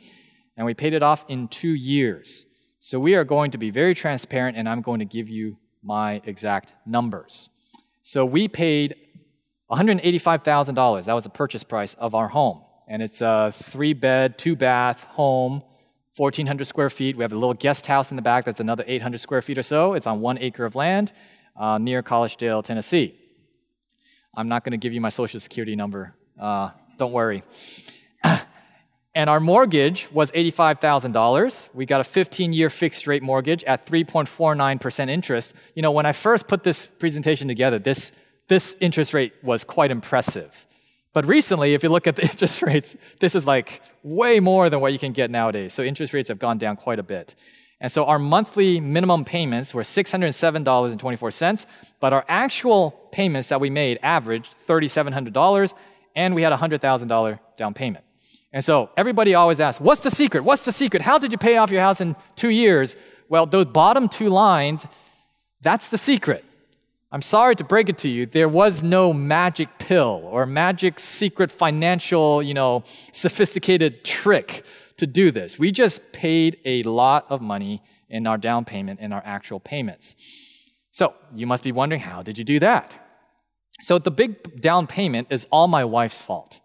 [0.57, 2.45] and we paid it off in two years.
[2.81, 6.21] So we are going to be very transparent, and I'm going to give you my
[6.25, 7.49] exact numbers.
[8.03, 8.95] So we paid
[9.71, 11.05] $185,000.
[11.05, 12.61] That was the purchase price of our home.
[12.87, 15.63] And it's a three bed, two bath home,
[16.17, 17.15] 1,400 square feet.
[17.15, 19.63] We have a little guest house in the back that's another 800 square feet or
[19.63, 19.93] so.
[19.93, 21.13] It's on one acre of land
[21.55, 23.15] uh, near Collegedale, Tennessee.
[24.37, 26.13] I'm not going to give you my social security number.
[26.39, 27.43] Uh, don't worry.
[29.15, 31.69] and our mortgage was $85,000.
[31.73, 35.53] We got a 15 year fixed rate mortgage at 3.49% interest.
[35.73, 38.11] You know, when I first put this presentation together, this,
[38.47, 40.65] this interest rate was quite impressive.
[41.13, 44.81] But recently, if you look at the interest rates, this is like way more than
[44.81, 45.71] what you can get nowadays.
[45.71, 47.35] So interest rates have gone down quite a bit.
[47.81, 51.65] And so our monthly minimum payments were $607.24,
[51.99, 55.73] but our actual payments that we made averaged $3,700,
[56.15, 58.05] and we had a $100,000 down payment.
[58.53, 60.45] And so everybody always asks, What's the secret?
[60.45, 61.01] What's the secret?
[61.01, 62.95] How did you pay off your house in two years?
[63.27, 64.85] Well, those bottom two lines,
[65.61, 66.45] that's the secret.
[67.15, 71.49] I'm sorry to break it to you, there was no magic pill or magic secret
[71.49, 74.65] financial, you know, sophisticated trick
[74.97, 75.57] to do this.
[75.57, 80.17] We just paid a lot of money in our down payment in our actual payments.
[80.91, 82.97] So you must be wondering, how did you do that?
[83.81, 86.59] So the big down payment is all my wife's fault.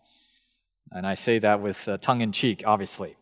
[0.90, 3.14] And I say that with uh, tongue in cheek, obviously.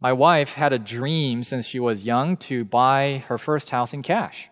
[0.00, 4.02] My wife had a dream since she was young to buy her first house in
[4.02, 4.49] cash.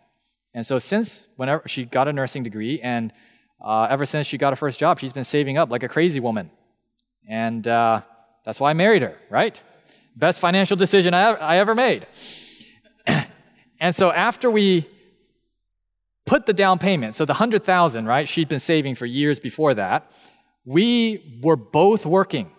[0.59, 3.13] And so since whenever she got a nursing degree and
[3.65, 6.19] uh, ever since she got her first job, she's been saving up like a crazy
[6.19, 6.51] woman.
[7.29, 8.03] And uh,
[8.45, 9.63] that's why I married her, right?
[10.17, 12.09] Best financial decision I, I ever made.
[13.79, 14.91] and so after we
[16.27, 18.29] put the down payment, so the 100,000, right?
[18.29, 20.11] She'd been saving for years before that.
[20.65, 22.51] We were both working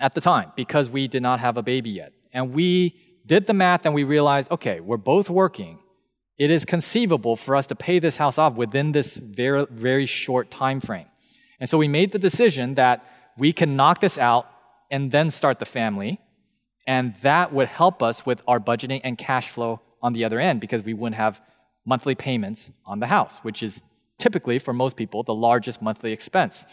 [0.00, 2.14] at the time because we did not have a baby yet.
[2.32, 5.80] And we did the math and we realized, okay, we're both working.
[6.38, 10.50] It is conceivable for us to pay this house off within this very, very short
[10.50, 11.06] time frame.
[11.58, 13.04] And so we made the decision that
[13.36, 14.48] we can knock this out
[14.90, 16.20] and then start the family
[16.88, 20.58] and that would help us with our budgeting and cash flow on the other end
[20.58, 21.38] because we wouldn't have
[21.84, 23.82] monthly payments on the house, which is
[24.16, 26.64] typically, for most people, the largest monthly expense.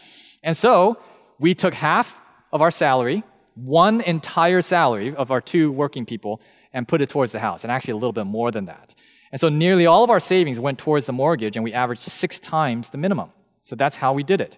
[0.41, 0.97] And so
[1.37, 2.17] we took half
[2.53, 6.39] of our salary, one entire salary of our two working people,
[6.71, 8.95] and put it towards the house, and actually a little bit more than that.
[9.35, 12.39] And so nearly all of our savings went towards the mortgage, and we averaged six
[12.39, 13.31] times the minimum.
[13.63, 14.55] So that's how we did it.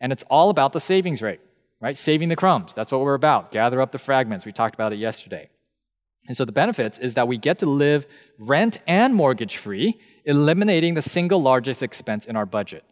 [0.00, 1.40] And it's all about the savings rate
[1.80, 1.96] right?
[1.96, 2.74] Saving the crumbs.
[2.74, 3.50] That's what we're about.
[3.50, 4.44] Gather up the fragments.
[4.44, 5.48] We talked about it yesterday.
[6.28, 8.06] And so the benefits is that we get to live
[8.38, 12.84] rent and mortgage free, eliminating the single largest expense in our budget.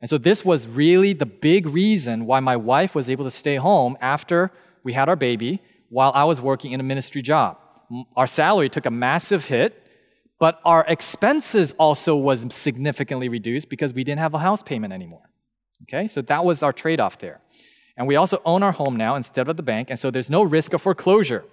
[0.00, 3.56] And so this was really the big reason why my wife was able to stay
[3.56, 7.58] home after we had our baby while I was working in a ministry job.
[8.16, 9.83] Our salary took a massive hit,
[10.38, 15.30] but our expenses also was significantly reduced because we didn't have a house payment anymore.
[15.82, 16.06] Okay?
[16.06, 17.40] So that was our trade-off there.
[17.96, 20.42] And we also own our home now instead of the bank, and so there's no
[20.42, 21.44] risk of foreclosure.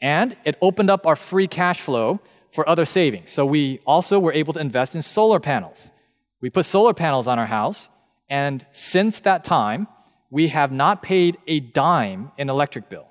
[0.00, 2.20] And it opened up our free cash flow
[2.50, 3.30] for other savings.
[3.30, 5.92] So we also were able to invest in solar panels.
[6.40, 7.90] We put solar panels on our house,
[8.28, 9.86] and since that time,
[10.30, 13.08] we have not paid a dime in electric bill.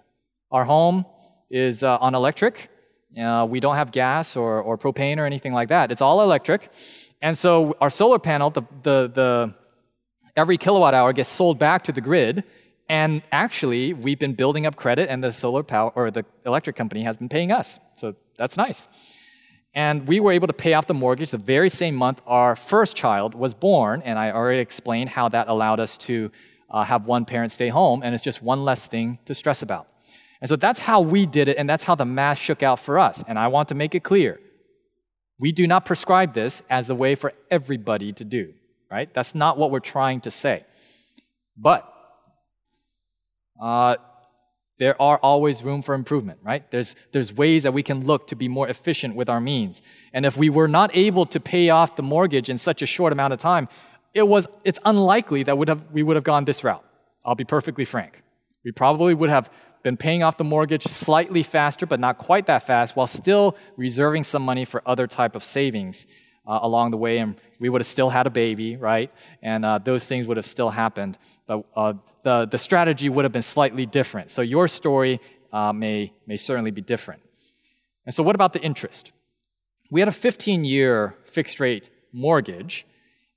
[0.51, 1.05] Our home
[1.51, 2.69] is uh, on electric.
[3.19, 5.91] Uh, we don't have gas or, or propane or anything like that.
[5.91, 6.69] It's all electric.
[7.21, 9.53] And so our solar panel, the, the, the,
[10.35, 12.43] every kilowatt hour gets sold back to the grid,
[12.89, 17.03] and actually, we've been building up credit, and the solar power or the electric company
[17.03, 17.79] has been paying us.
[17.93, 18.89] So that's nice.
[19.73, 22.97] And we were able to pay off the mortgage the very same month our first
[22.97, 24.01] child was born.
[24.03, 26.31] And I already explained how that allowed us to
[26.69, 29.87] uh, have one parent stay home, and it's just one less thing to stress about.
[30.41, 32.97] And so that's how we did it, and that's how the math shook out for
[32.97, 33.23] us.
[33.27, 34.39] And I want to make it clear
[35.39, 38.53] we do not prescribe this as the way for everybody to do,
[38.91, 39.11] right?
[39.11, 40.63] That's not what we're trying to say.
[41.57, 41.91] But
[43.59, 43.95] uh,
[44.77, 46.69] there are always room for improvement, right?
[46.69, 49.81] There's, there's ways that we can look to be more efficient with our means.
[50.13, 53.11] And if we were not able to pay off the mortgage in such a short
[53.11, 53.67] amount of time,
[54.13, 56.85] it was, it's unlikely that would have, we would have gone this route.
[57.25, 58.21] I'll be perfectly frank.
[58.63, 59.49] We probably would have
[59.83, 64.23] been paying off the mortgage slightly faster, but not quite that fast, while still reserving
[64.23, 66.07] some money for other type of savings
[66.45, 67.17] uh, along the way.
[67.17, 69.11] And we would have still had a baby, right?
[69.41, 71.17] And uh, those things would have still happened.
[71.47, 74.31] But uh, the, the strategy would have been slightly different.
[74.31, 75.19] So your story
[75.51, 77.21] uh, may, may certainly be different.
[78.05, 79.11] And so, what about the interest?
[79.89, 82.85] We had a 15 year fixed rate mortgage,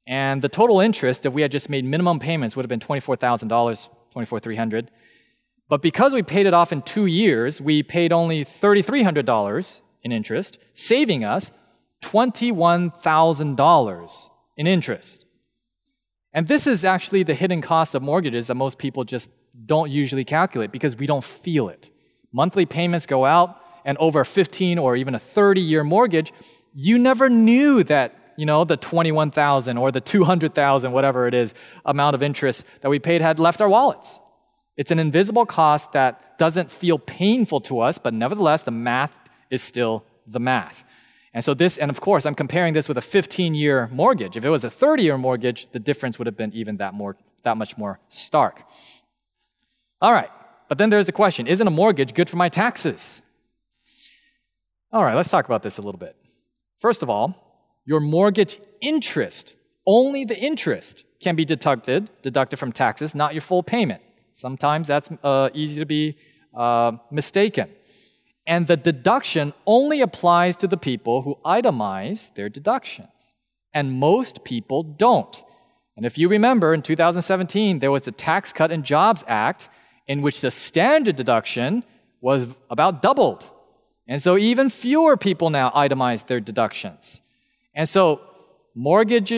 [0.06, 3.48] and the total interest, if we had just made minimum payments, would have been $24,000,
[4.14, 4.88] $24,300.
[5.68, 10.58] But because we paid it off in two years, we paid only $3,300 in interest,
[10.74, 11.50] saving us
[12.02, 15.24] $21,000 in interest.
[16.32, 19.30] And this is actually the hidden cost of mortgages that most people just
[19.64, 21.90] don't usually calculate because we don't feel it.
[22.32, 26.32] Monthly payments go out, and over a 15 or even a 30 year mortgage,
[26.74, 31.54] you never knew that you know the 21,000 or the 200,000 whatever it is
[31.84, 34.18] amount of interest that we paid had left our wallets.
[34.76, 39.16] It's an invisible cost that doesn't feel painful to us, but nevertheless the math
[39.50, 40.84] is still the math.
[41.32, 44.36] And so this and of course I'm comparing this with a 15 year mortgage.
[44.36, 47.16] If it was a 30 year mortgage, the difference would have been even that more
[47.42, 48.62] that much more stark.
[50.00, 50.30] All right.
[50.68, 53.22] But then there's the question, isn't a mortgage good for my taxes?
[54.92, 56.16] All right, let's talk about this a little bit.
[56.78, 59.54] First of all, your mortgage interest,
[59.86, 64.02] only the interest can be deducted, deducted from taxes, not your full payment.
[64.34, 66.16] Sometimes that's uh, easy to be
[66.52, 67.70] uh, mistaken.
[68.46, 73.34] And the deduction only applies to the people who itemize their deductions.
[73.72, 75.42] And most people don't.
[75.96, 79.68] And if you remember, in 2017, there was the Tax Cut and Jobs Act
[80.06, 81.84] in which the standard deduction
[82.20, 83.50] was about doubled.
[84.08, 87.22] And so even fewer people now itemize their deductions.
[87.72, 88.20] And so
[88.74, 89.28] mortgage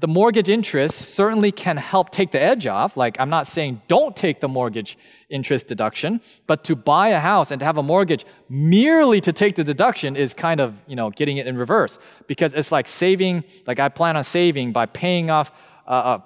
[0.00, 2.96] the mortgage interest certainly can help take the edge off.
[2.96, 4.96] Like i'm not saying don't take the mortgage
[5.28, 9.56] interest deduction but to buy a house and to have a mortgage merely to take
[9.56, 11.98] the deduction is kind of you know getting it in reverse.
[12.26, 15.50] Because it's like saving like i plan on saving by paying off
[15.86, 16.18] uh, uh,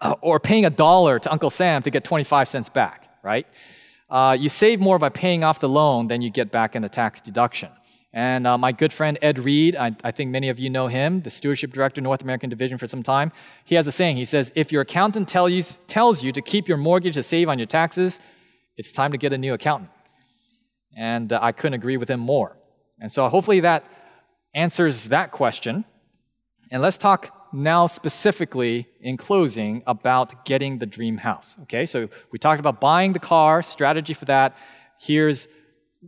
[0.00, 3.46] uh or paying a dollar to uncle sam to get 25 cents back right?
[4.10, 6.88] Uh, you save more by paying off the loan than you get back in the
[6.88, 7.70] tax deduction
[8.16, 11.22] and uh, my good friend Ed Reid, I, I, think many of you know him,
[11.22, 13.32] the stewardship director, North American Division for some time.
[13.64, 14.16] He has a saying.
[14.16, 17.48] He says, If your accountant tell you, tells you to keep your mortgage to save
[17.48, 18.20] on your taxes,
[18.76, 19.90] it's time to get a new accountant.
[20.96, 22.56] And uh, I couldn't agree with him more.
[23.00, 23.84] And so hopefully that
[24.54, 25.84] answers that question.
[26.70, 31.56] And let's talk now specifically in closing about getting the dream house.
[31.62, 34.56] Okay, so we talked about buying the car, strategy for that.
[35.00, 35.48] Here's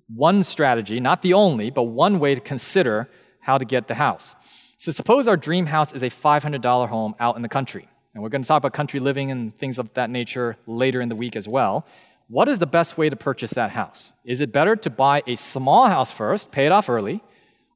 [0.09, 3.09] one strategy, not the only, but one way to consider
[3.41, 4.35] how to get the house.
[4.77, 7.89] So suppose our dream house is a $500 home out in the country.
[8.13, 11.09] And we're going to talk about country living and things of that nature later in
[11.09, 11.87] the week as well.
[12.29, 14.13] What is the best way to purchase that house?
[14.25, 17.23] Is it better to buy a small house first, pay it off early,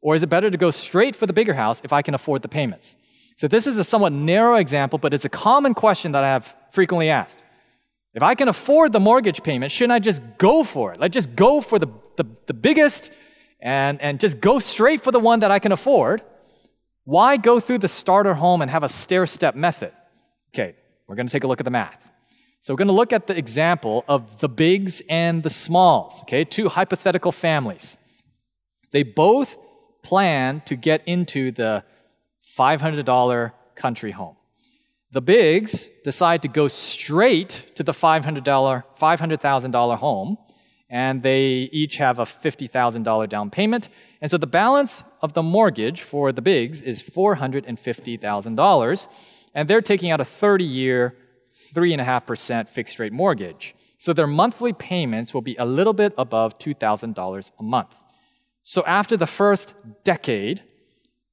[0.00, 2.42] or is it better to go straight for the bigger house if I can afford
[2.42, 2.96] the payments?
[3.36, 6.56] So this is a somewhat narrow example, but it's a common question that I have
[6.72, 7.38] frequently asked.
[8.12, 11.00] If I can afford the mortgage payment, shouldn't I just go for it?
[11.00, 11.86] Like just go for the
[12.20, 13.10] the, the biggest
[13.60, 16.22] and, and just go straight for the one that I can afford,
[17.04, 19.92] why go through the starter home and have a stair step method?
[20.52, 20.74] Okay,
[21.06, 22.10] we're going to take a look at the math.
[22.60, 26.44] So we're going to look at the example of the bigs and the smalls, okay,
[26.44, 27.96] two hypothetical families.
[28.90, 29.56] They both
[30.02, 31.84] plan to get into the
[32.58, 34.36] $500 country home.
[35.12, 40.38] The bigs decide to go straight to the $500, $500,000 home,
[40.90, 43.88] and they each have a $50,000 down payment.
[44.20, 49.08] And so the balance of the mortgage for the bigs is $450,000,
[49.54, 51.16] and they're taking out a 30 year,
[51.72, 53.76] 3.5% fixed rate mortgage.
[53.98, 57.94] So their monthly payments will be a little bit above $2,000 a month.
[58.62, 59.72] So after the first
[60.04, 60.62] decade,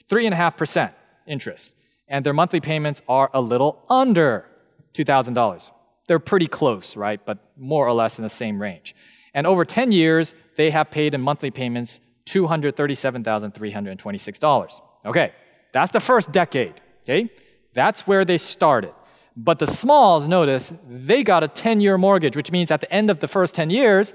[0.09, 0.93] 3.5%
[1.26, 1.74] interest,
[2.09, 4.47] and their monthly payments are a little under
[4.95, 5.70] $2,000
[6.07, 7.20] they're pretty close, right?
[7.24, 8.94] But more or less in the same range.
[9.34, 14.80] And over 10 years, they have paid in monthly payments $237,326.
[15.05, 15.32] Okay,
[15.72, 17.28] that's the first decade, okay?
[17.74, 18.94] That's where they started.
[19.36, 23.11] But the smalls, notice, they got a 10 year mortgage, which means at the end
[23.11, 24.14] of the first 10 years,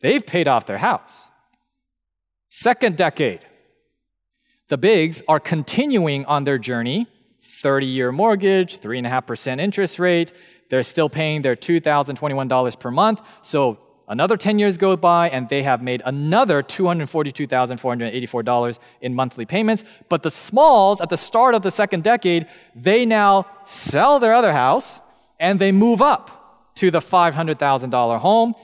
[0.00, 1.28] they've paid off their house.
[2.48, 3.40] Second decade,
[4.68, 7.08] the bigs are continuing on their journey
[7.42, 10.32] 30 year mortgage, 3.5% interest rate.
[10.72, 13.20] They're still paying their $2,021 per month.
[13.42, 13.76] So
[14.08, 19.84] another 10 years go by and they have made another $242,484 in monthly payments.
[20.08, 24.54] But the smalls at the start of the second decade, they now sell their other
[24.54, 24.98] house
[25.38, 28.54] and they move up to the $500,000 home.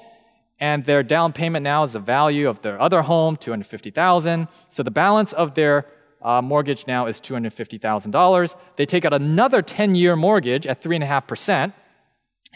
[0.59, 4.49] And their down payment now is the value of their other home, $250,000.
[4.71, 5.85] So the balance of their
[6.23, 8.57] uh, mortgage now is $250,000.
[8.77, 11.75] They take out another 10 year mortgage at 3.5%.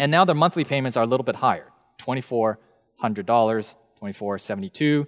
[0.03, 1.69] And now their monthly payments are a little bit higher
[2.01, 5.07] $2,400, 24, 72.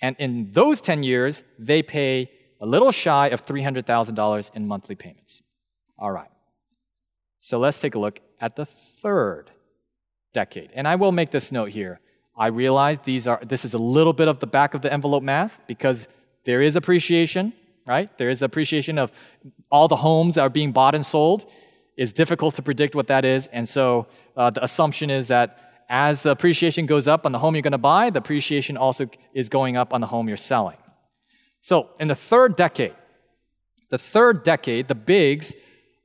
[0.00, 2.30] And in those 10 years, they pay
[2.60, 5.42] a little shy of $300,000 in monthly payments.
[5.98, 6.30] All right.
[7.40, 9.50] So let's take a look at the third
[10.32, 10.70] decade.
[10.74, 11.98] And I will make this note here.
[12.36, 15.24] I realize these are this is a little bit of the back of the envelope
[15.24, 16.06] math because
[16.44, 17.52] there is appreciation,
[17.84, 18.16] right?
[18.16, 19.10] There is appreciation of
[19.72, 21.50] all the homes that are being bought and sold.
[21.96, 26.22] It's difficult to predict what that is, and so uh, the assumption is that as
[26.22, 29.48] the appreciation goes up on the home you're going to buy, the appreciation also is
[29.48, 30.76] going up on the home you're selling.
[31.60, 32.94] So, in the third decade,
[33.90, 35.54] the third decade, the bigs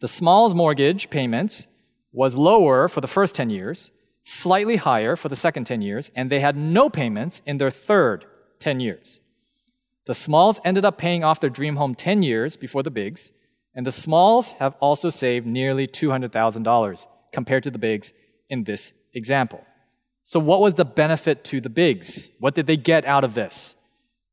[0.00, 1.68] The Smalls mortgage payments
[2.10, 3.92] was lower for the first 10 years,
[4.24, 8.24] slightly higher for the second 10 years, and they had no payments in their third
[8.58, 9.20] 10 years.
[10.06, 13.32] The Smalls ended up paying off their dream home 10 years before the Bigs,
[13.74, 18.12] and the Smalls have also saved nearly $200,000 compared to the Bigs
[18.48, 19.64] in this example.
[20.22, 22.30] So, what was the benefit to the Bigs?
[22.38, 23.76] What did they get out of this?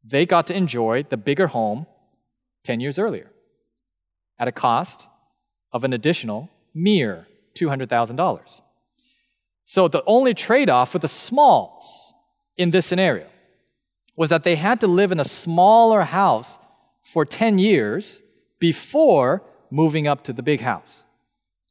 [0.03, 1.85] They got to enjoy the bigger home
[2.63, 3.31] 10 years earlier
[4.39, 5.07] at a cost
[5.73, 8.61] of an additional mere $200,000.
[9.65, 12.13] So the only trade off for the smalls
[12.57, 13.27] in this scenario
[14.15, 16.59] was that they had to live in a smaller house
[17.03, 18.21] for 10 years
[18.61, 21.03] before moving up to the big house.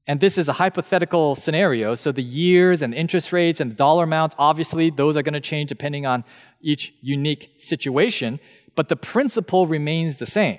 [0.07, 4.05] And this is a hypothetical scenario, so the years and interest rates and the dollar
[4.05, 6.25] amounts, obviously, those are going to change depending on
[6.61, 8.41] each unique situation,
[8.75, 10.59] but the principle remains the same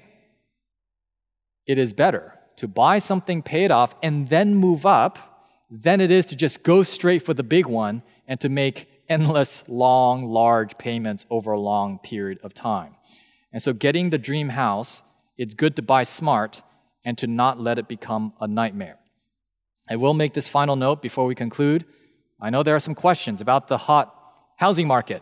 [1.68, 6.12] it is better to buy something, pay it off, and then move up than it
[6.12, 10.78] is to just go straight for the big one and to make endless, long, large
[10.78, 12.96] payments over a long period of time.
[13.52, 15.04] And so, getting the dream house,
[15.38, 16.62] it's good to buy smart
[17.04, 19.00] and to not let it become a nightmare.
[19.90, 21.86] I will make this final note before we conclude.
[22.40, 24.16] I know there are some questions about the hot
[24.58, 25.22] housing market.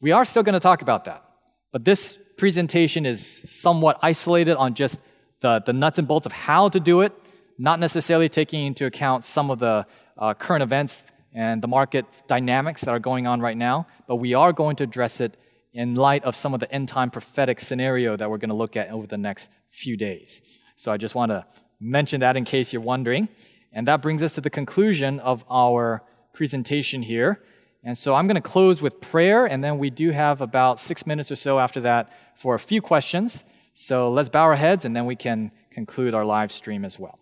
[0.00, 1.24] We are still going to talk about that.
[1.72, 5.02] But this presentation is somewhat isolated on just
[5.40, 7.12] the, the nuts and bolts of how to do it,
[7.58, 9.86] not necessarily taking into account some of the
[10.18, 14.34] uh, current events and the market dynamics that are going on right now, but we
[14.34, 15.36] are going to address it
[15.74, 18.76] in light of some of the end time prophetic scenario that we're going to look
[18.76, 20.40] at over the next few days.
[20.76, 21.44] So I just want to
[21.80, 23.28] mention that in case you're wondering.
[23.72, 26.02] And that brings us to the conclusion of our
[26.32, 27.42] presentation here.
[27.82, 31.06] And so I'm going to close with prayer, and then we do have about six
[31.06, 33.44] minutes or so after that for a few questions.
[33.74, 37.18] So let's bow our heads and then we can conclude our live stream as well.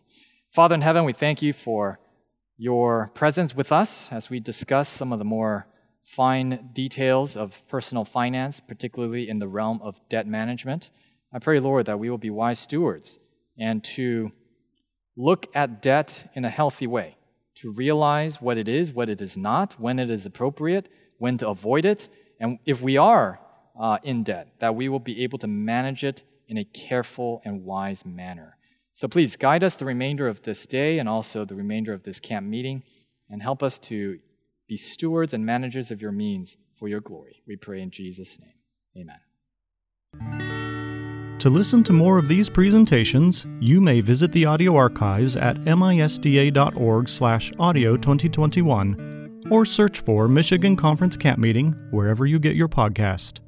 [0.50, 1.98] Father in heaven, we thank you for
[2.58, 5.66] your presence with us as we discuss some of the more
[6.02, 10.90] fine details of personal finance, particularly in the realm of debt management.
[11.32, 13.18] I pray, Lord, that we will be wise stewards
[13.58, 14.32] and to
[15.16, 17.16] look at debt in a healthy way,
[17.56, 20.88] to realize what it is, what it is not, when it is appropriate,
[21.18, 22.08] when to avoid it,
[22.40, 23.38] and if we are
[23.78, 27.64] uh, in debt, that we will be able to manage it in a careful and
[27.64, 28.56] wise manner.
[28.92, 32.20] So please guide us the remainder of this day and also the remainder of this
[32.20, 32.82] camp meeting
[33.30, 34.18] and help us to
[34.68, 37.42] be stewards and managers of your means for your glory.
[37.46, 38.54] We pray in Jesus' name.
[38.96, 39.18] Amen.
[41.38, 47.96] To listen to more of these presentations, you may visit the audio archives at misda.org/audio
[47.96, 53.40] 2021 or search for Michigan Conference Camp Meeting wherever you get your podcast.